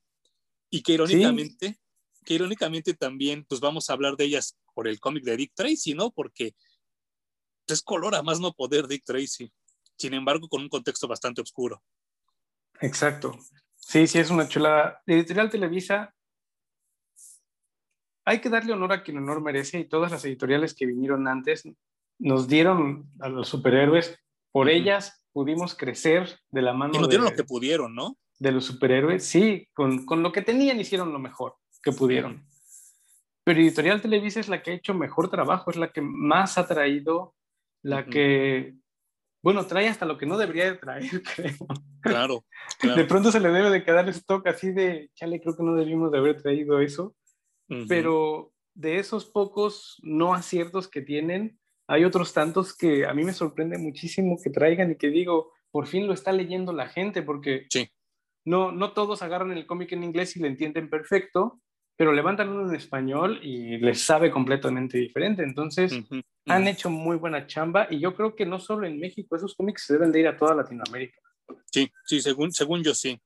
[0.70, 1.80] y que irónicamente,
[2.24, 5.94] que irónicamente también, pues vamos a hablar de ellas por el cómic de Dick Tracy,
[5.94, 6.12] ¿no?
[6.12, 6.56] Porque
[7.68, 9.52] es color a más no poder Dick Tracy,
[9.98, 11.84] sin embargo, con un contexto bastante oscuro.
[12.82, 13.38] Exacto.
[13.76, 15.02] Sí, sí, es una chulada.
[15.06, 16.14] Editorial Televisa,
[18.26, 21.64] hay que darle honor a quien honor merece y todas las editoriales que vinieron antes
[22.20, 24.18] nos dieron a los superhéroes
[24.52, 26.94] por ellas pudimos crecer de la mano.
[26.96, 28.18] Y nos dieron lo que pudieron, ¿no?
[28.40, 32.44] De los superhéroes, sí, con, con, lo que tenían hicieron lo mejor que pudieron.
[33.44, 36.66] Pero Editorial Televisa es la que ha hecho mejor trabajo, es la que más ha
[36.66, 37.36] traído,
[37.82, 38.76] la que,
[39.44, 41.68] bueno, trae hasta lo que no debería de traer, creo.
[42.02, 42.46] Claro,
[42.82, 46.12] De pronto se le debe de quedar stock así de, chale, creo que no debimos
[46.12, 47.16] de haber traído eso.
[47.88, 53.34] Pero de esos pocos no aciertos que tienen, hay otros tantos que a mí me
[53.34, 57.66] sorprende muchísimo que traigan y que digo, por fin lo está leyendo la gente, porque
[57.70, 57.90] sí.
[58.46, 61.62] no, no todos agarran el cómic en inglés y lo entienden perfecto,
[62.04, 65.41] pero levantan uno en español y les sabe completamente diferente.
[65.41, 65.93] Entonces,
[66.47, 69.86] han hecho muy buena chamba y yo creo que no solo en México, esos cómics
[69.86, 71.18] se deben de ir a toda Latinoamérica.
[71.72, 73.18] Sí, sí, según, según yo sí.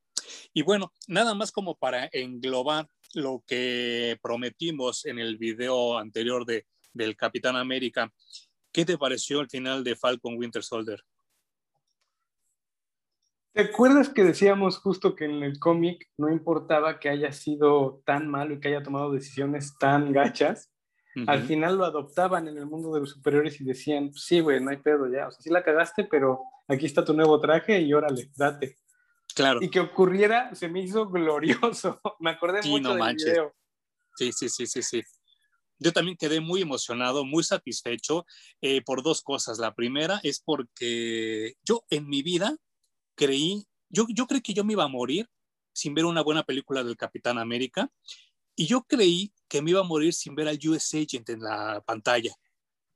[0.54, 6.68] Y bueno, nada más como para englobar lo que prometimos en el video anterior de,
[6.94, 8.14] del Capitán América
[8.78, 11.02] ¿Qué te pareció el final de Falcon Winter Soldier?
[13.54, 18.28] ¿Te acuerdas que decíamos justo que en el cómic no importaba que haya sido tan
[18.28, 20.72] malo y que haya tomado decisiones tan gachas?
[21.26, 24.70] Al final lo adoptaban en el mundo de los superiores y decían, sí, güey, no
[24.70, 25.28] hay pedo ya.
[25.28, 28.78] O sea, sí la cagaste, pero aquí está tu nuevo traje y órale, date.
[29.34, 29.60] Claro.
[29.64, 32.00] Y que ocurriera, se me hizo glorioso.
[32.20, 33.56] me acordé mucho del video.
[34.16, 35.04] Sí, sí, sí, sí, sí
[35.80, 38.26] yo también quedé muy emocionado, muy satisfecho
[38.62, 39.60] eh, por dos cosas.
[39.60, 42.58] La primera es porque yo en mi vida
[43.18, 45.28] creí, yo, yo creí que yo me iba a morir
[45.74, 47.92] sin ver una buena película del Capitán América
[48.56, 51.82] y yo creí que me iba a morir sin ver al US Agent en la
[51.86, 52.34] pantalla.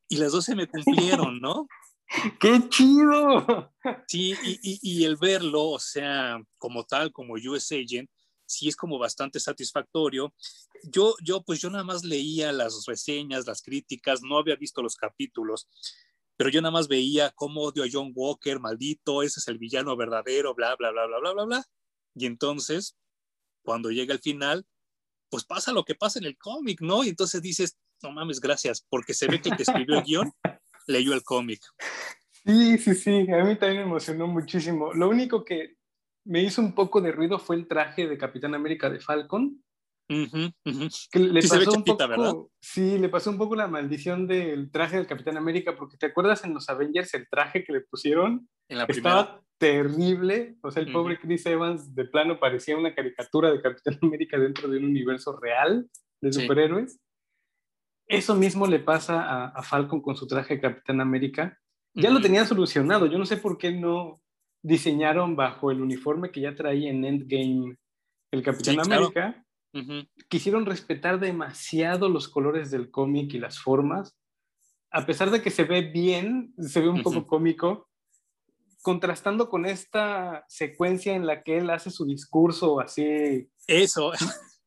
[0.08, 1.68] Y las dos se me cumplieron, ¿no?
[2.40, 3.74] ¡Qué chido!
[4.08, 8.10] Sí, y, y, y el verlo, o sea, como tal, como US Agent,
[8.52, 10.34] sí es como bastante satisfactorio.
[10.84, 14.96] Yo, yo, pues yo nada más leía las reseñas, las críticas, no había visto los
[14.96, 15.70] capítulos,
[16.42, 19.96] pero yo nada más veía cómo odio a John Walker, maldito, ese es el villano
[19.96, 21.66] verdadero, bla, bla, bla, bla, bla, bla, bla.
[22.16, 22.98] Y entonces,
[23.62, 24.66] cuando llega el final,
[25.30, 27.04] pues pasa lo que pasa en el cómic, ¿no?
[27.04, 30.32] Y entonces dices, no mames, gracias, porque se ve que el que escribió el guion
[30.88, 31.62] leyó el cómic.
[32.44, 34.96] Sí, sí, sí, a mí también me emocionó muchísimo.
[34.96, 35.76] Lo único que
[36.26, 39.64] me hizo un poco de ruido fue el traje de Capitán América de Falcon.
[41.12, 45.08] Que le pasó un poco, sí, le pasó un poco la maldición del traje del
[45.08, 48.84] Capitán América, porque te acuerdas en los Avengers el traje que le pusieron en la
[48.86, 50.58] estaba terrible.
[50.64, 54.68] O sea, el pobre Chris Evans de plano parecía una caricatura de Capitán América dentro
[54.68, 55.90] de un universo real
[56.22, 57.00] de superhéroes.
[58.08, 61.58] Eso mismo le pasa a, a, Falcon con su traje de Capitán América.
[61.94, 63.06] Ya lo tenían solucionado.
[63.06, 64.22] Yo no sé por qué no
[64.62, 67.78] diseñaron bajo el uniforme que ya traía en Endgame
[68.32, 69.46] el Capitán América.
[70.28, 74.18] Quisieron respetar demasiado los colores del cómic y las formas.
[74.92, 77.90] A pesar de que se ve bien, se ve un poco cómico,
[78.82, 83.50] contrastando con esta secuencia en la que él hace su discurso así.
[83.68, 84.12] Eso.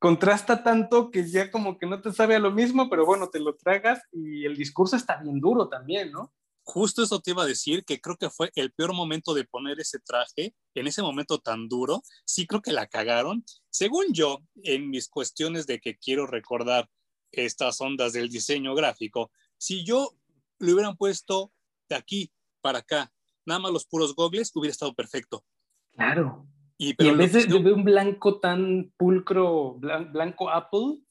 [0.00, 3.38] Contrasta tanto que ya como que no te sabe a lo mismo, pero bueno, te
[3.38, 6.32] lo tragas y el discurso está bien duro también, ¿no?
[6.62, 9.80] Justo eso te iba a decir, que creo que fue el peor momento de poner
[9.80, 12.02] ese traje, en ese momento tan duro.
[12.24, 13.44] Sí creo que la cagaron.
[13.70, 16.88] Según yo, en mis cuestiones de que quiero recordar
[17.32, 20.10] estas ondas del diseño gráfico, si yo
[20.58, 21.52] le hubieran puesto
[21.88, 23.12] de aquí para acá,
[23.46, 25.44] nada más los puros gogles, hubiera estado perfecto.
[25.92, 26.46] Claro.
[26.78, 31.02] Y, en vez de, un blanco tan pulcro, blanco apple,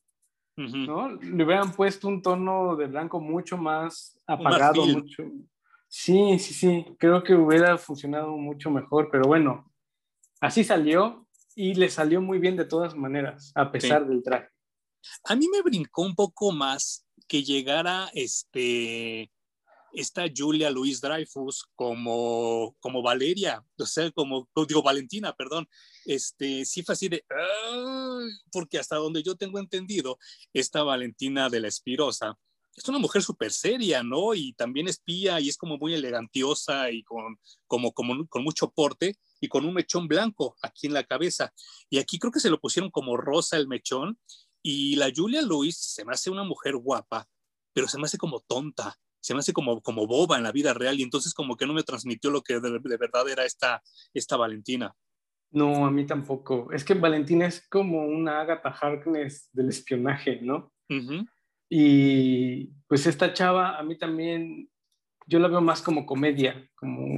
[0.67, 1.09] ¿no?
[1.09, 5.23] Le hubieran puesto un tono de blanco mucho más apagado, mucho.
[5.87, 9.71] Sí, sí, sí, creo que hubiera funcionado mucho mejor, pero bueno,
[10.39, 14.49] así salió y le salió muy bien de todas maneras, a pesar del traje.
[15.25, 19.31] A mí me brincó un poco más que llegara este,
[19.93, 25.67] esta Julia Louis Dreyfus como, como Valeria, o sea, como, digo, Valentina, perdón,
[26.05, 27.23] este, sí fue así de,
[28.51, 30.17] porque hasta donde yo tengo entendido,
[30.53, 32.37] esta Valentina de la Espirosa
[32.79, 34.33] es una mujer súper seria, ¿no?
[34.33, 37.37] Y también espía y es como muy elegantiosa y con,
[37.67, 41.53] como, como, con mucho porte y con un mechón blanco aquí en la cabeza.
[41.89, 44.17] Y aquí creo que se lo pusieron como rosa el mechón.
[44.61, 47.27] Y la Julia Louis se me hace una mujer guapa,
[47.73, 50.73] pero se me hace como tonta se me hace como, como boba en la vida
[50.73, 53.81] real y entonces como que no me transmitió lo que de, verdad era esta,
[54.13, 54.93] esta Valentina.
[55.51, 56.71] No, a mí tampoco.
[56.71, 60.71] Es que Valentina es como una Agatha Harkness del espionaje, ¿no?
[61.69, 64.69] Y pues esta chava a mí también,
[65.27, 67.15] yo la veo más como comedia, como,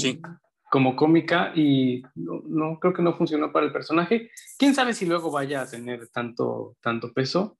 [0.70, 4.30] como cómica y no, creo que no funcionó para el personaje.
[4.58, 7.58] ¿Quién sabe si luego vaya a tener tanto, tanto peso?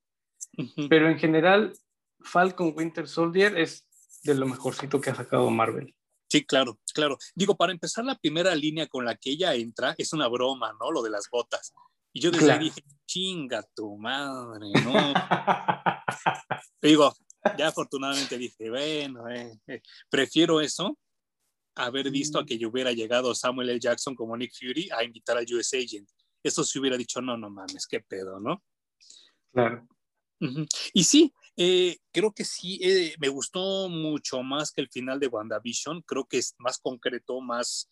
[0.90, 1.74] Pero en general,
[2.20, 3.88] Falcon Winter Soldier es
[4.24, 5.96] de lo mejorcito que ha sacado Marvel.
[6.30, 7.18] Sí, claro, claro.
[7.36, 10.92] Digo, para empezar, la primera línea con la que ella entra es una broma, ¿no?
[10.92, 11.74] Lo de las botas.
[12.14, 14.94] Y yo desde ahí dije, chinga tu madre, ¿no?
[16.82, 17.14] Digo,
[17.58, 20.98] ya afortunadamente dije, bueno, eh, eh, prefiero eso
[21.76, 22.46] haber visto a mm.
[22.46, 23.80] que yo hubiera llegado Samuel L.
[23.80, 26.10] Jackson como Nick Fury a invitar al US Agent.
[26.44, 28.64] Eso se hubiera dicho, no, no mames, qué pedo, ¿no?
[29.52, 29.88] Claro.
[30.94, 35.28] Y sí, eh, creo que sí, eh, me gustó mucho más que el final de
[35.28, 37.90] WandaVision, creo que es más concreto, más,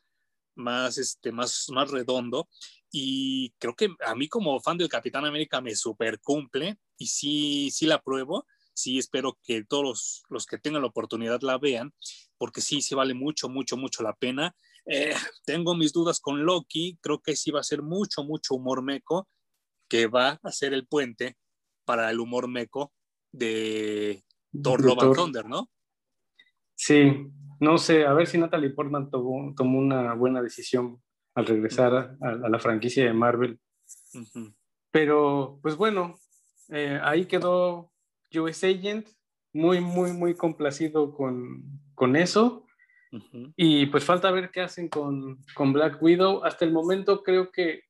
[0.56, 2.48] más, este, más, más redondo
[2.92, 7.70] y creo que a mí como fan del Capitán América me super cumple y sí,
[7.72, 11.94] sí la pruebo, sí espero que todos los, que tengan la oportunidad la vean,
[12.38, 14.56] porque sí, sí vale mucho, mucho, mucho la pena.
[14.86, 15.14] Eh,
[15.46, 19.28] tengo mis dudas con Loki, creo que sí va a ser mucho, mucho humor meco,
[19.90, 21.38] que va a ser el puente
[21.86, 22.94] para el humor meco
[23.32, 24.24] de
[24.64, 25.70] Thor Love Thunder, ¿no?
[26.76, 27.28] Sí,
[27.60, 31.02] no sé, a ver si Natalie Portman tomó, tomó una buena decisión
[31.36, 33.60] al regresar a, la franquicia de Marvel.
[34.92, 36.16] Pero, pues bueno,
[36.70, 37.92] eh, ahí quedó
[38.34, 39.08] US Agent,
[39.54, 41.64] muy, muy, muy complacido con,
[41.96, 42.66] con eso.
[43.56, 46.44] Y pues falta ver qué hacen con, con Black Widow.
[46.46, 47.82] Hasta el momento creo que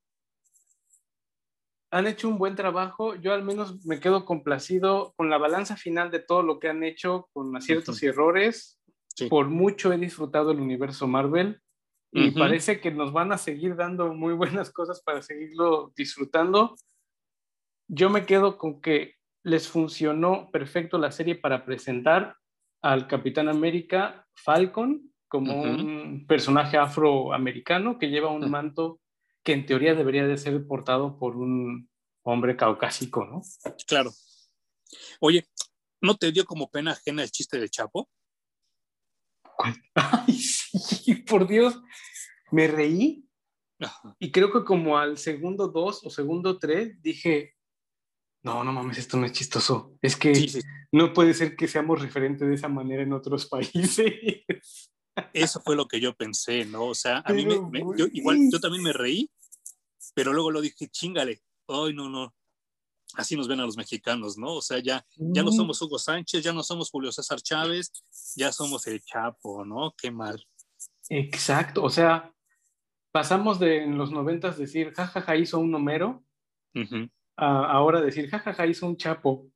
[1.91, 3.15] han hecho un buen trabajo.
[3.15, 6.83] Yo al menos me quedo complacido con la balanza final de todo lo que han
[6.83, 8.79] hecho, con aciertos y errores.
[9.29, 11.61] Por mucho he disfrutado el universo Marvel
[12.11, 16.75] y parece que nos van a seguir dando muy buenas cosas para seguirlo disfrutando.
[17.87, 22.37] Yo me quedo con que les funcionó perfecto la serie para presentar
[22.81, 28.99] al Capitán América Falcon como un personaje afroamericano que lleva un manto
[29.43, 31.89] que en teoría debería de ser portado por un
[32.23, 33.41] hombre caucásico, ¿no?
[33.87, 34.11] Claro.
[35.19, 35.47] Oye,
[36.01, 38.09] ¿no te dio como pena ajena el chiste de Chapo?
[39.95, 41.81] Ay, sí, por Dios,
[42.51, 43.29] me reí
[44.19, 47.55] y creo que como al segundo dos o segundo tres dije,
[48.43, 49.97] no, no mames, esto no es chistoso.
[50.01, 50.33] Es que
[50.91, 54.43] no puede ser que seamos referentes de esa manera en otros países.
[55.33, 56.85] Eso fue lo que yo pensé, ¿no?
[56.85, 59.29] O sea, a mí me, yo, igual yo también me reí,
[60.13, 62.33] pero luego lo dije, chingale, ay, no, no,
[63.15, 64.55] así nos ven a los mexicanos, ¿no?
[64.55, 67.91] O sea, ya, ya no somos Hugo Sánchez, ya no somos Julio César Chávez,
[68.35, 69.93] ya somos el Chapo, ¿no?
[69.97, 70.43] Qué mal.
[71.09, 72.33] Exacto, o sea,
[73.11, 76.23] pasamos de en los noventas decir, jajaja, hizo un Homero,
[77.35, 79.47] a ahora decir, jajaja, hizo un Chapo.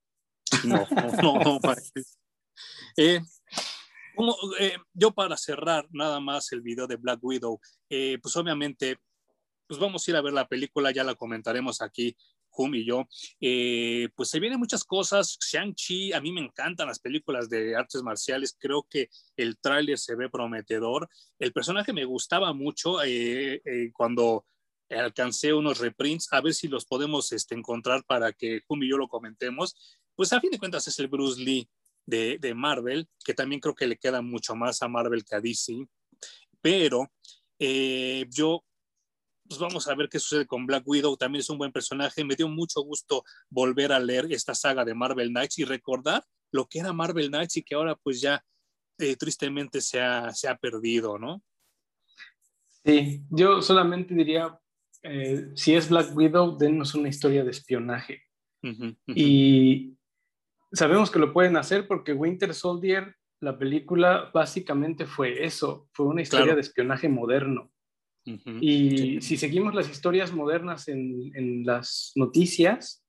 [0.65, 0.85] No,
[1.21, 1.59] no, no, no
[4.15, 7.59] eh, eh, yo para cerrar nada más el video de Black Widow,
[7.89, 8.97] eh, pues obviamente,
[9.67, 12.15] pues vamos a ir a ver la película, ya la comentaremos aquí,
[12.55, 13.07] Hum y yo.
[13.41, 18.03] Eh, pues se vienen muchas cosas, Shang-Chi, a mí me encantan las películas de artes
[18.03, 21.09] marciales, creo que el tráiler se ve prometedor.
[21.39, 22.97] El personaje me gustaba mucho
[23.93, 24.45] cuando
[24.89, 28.97] alcancé unos reprints, a ver si los podemos este, encontrar para que Hum y yo
[28.97, 29.99] lo comentemos.
[30.15, 31.67] Pues a fin de cuentas es el Bruce Lee
[32.05, 35.87] de, Marvel, que también creo que le queda mucho más a Marvel que a DC,
[36.61, 37.11] pero
[37.59, 38.63] eh, yo,
[39.47, 42.35] pues vamos a ver qué sucede con Black Widow, también es un buen personaje, me
[42.35, 46.79] dio mucho gusto volver a leer esta saga de Marvel Knights y recordar lo que
[46.79, 48.43] era Marvel Knights y que ahora pues ya
[48.99, 51.41] eh, tristemente se ha, se ha perdido, ¿no?
[52.85, 54.59] Sí, yo solamente diría,
[55.01, 58.23] eh, si es Black Widow, denos una historia de espionaje.
[59.07, 59.97] Y
[60.73, 66.21] sabemos que lo pueden hacer porque Winter Soldier, la película, básicamente fue eso, fue una
[66.21, 67.71] historia de espionaje moderno.
[68.25, 73.05] Y si seguimos las historias modernas en, en, las noticias,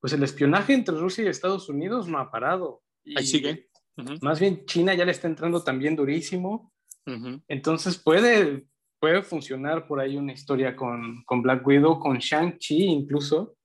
[0.00, 2.82] pues el espionaje entre Rusia y Estados Unidos no ha parado.
[3.14, 3.68] Ahí sigue.
[4.22, 6.72] Más bien China ya le está entrando también durísimo.
[7.48, 8.66] Entonces puede,
[8.98, 13.56] puede funcionar por ahí una historia con, con Black Widow, con Shang-Chi incluso.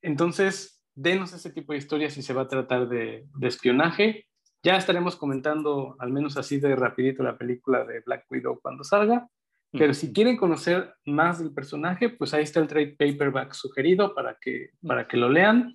[0.00, 4.26] Entonces, denos ese tipo de historias si se va a tratar de, de, espionaje.
[4.62, 9.28] Ya estaremos comentando, al menos así de rapidito, la película de Black Widow cuando salga.
[9.76, 14.38] Pero si quieren conocer más del personaje, pues ahí está el trade paperback sugerido para
[14.40, 15.74] que, para que lo lean.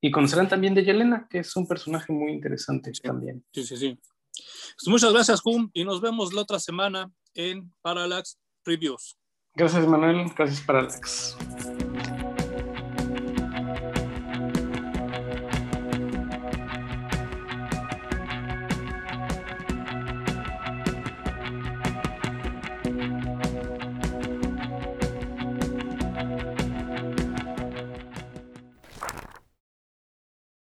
[0.00, 3.44] Y conocerán también de Yelena, que es un personaje muy interesante también.
[3.52, 3.98] Sí, sí, sí.
[4.32, 9.16] Pues muchas gracias, Hum, y nos vemos la otra semana en Parallax Reviews.
[9.54, 10.30] Gracias, Manuel.
[10.36, 11.36] Gracias, Parallax.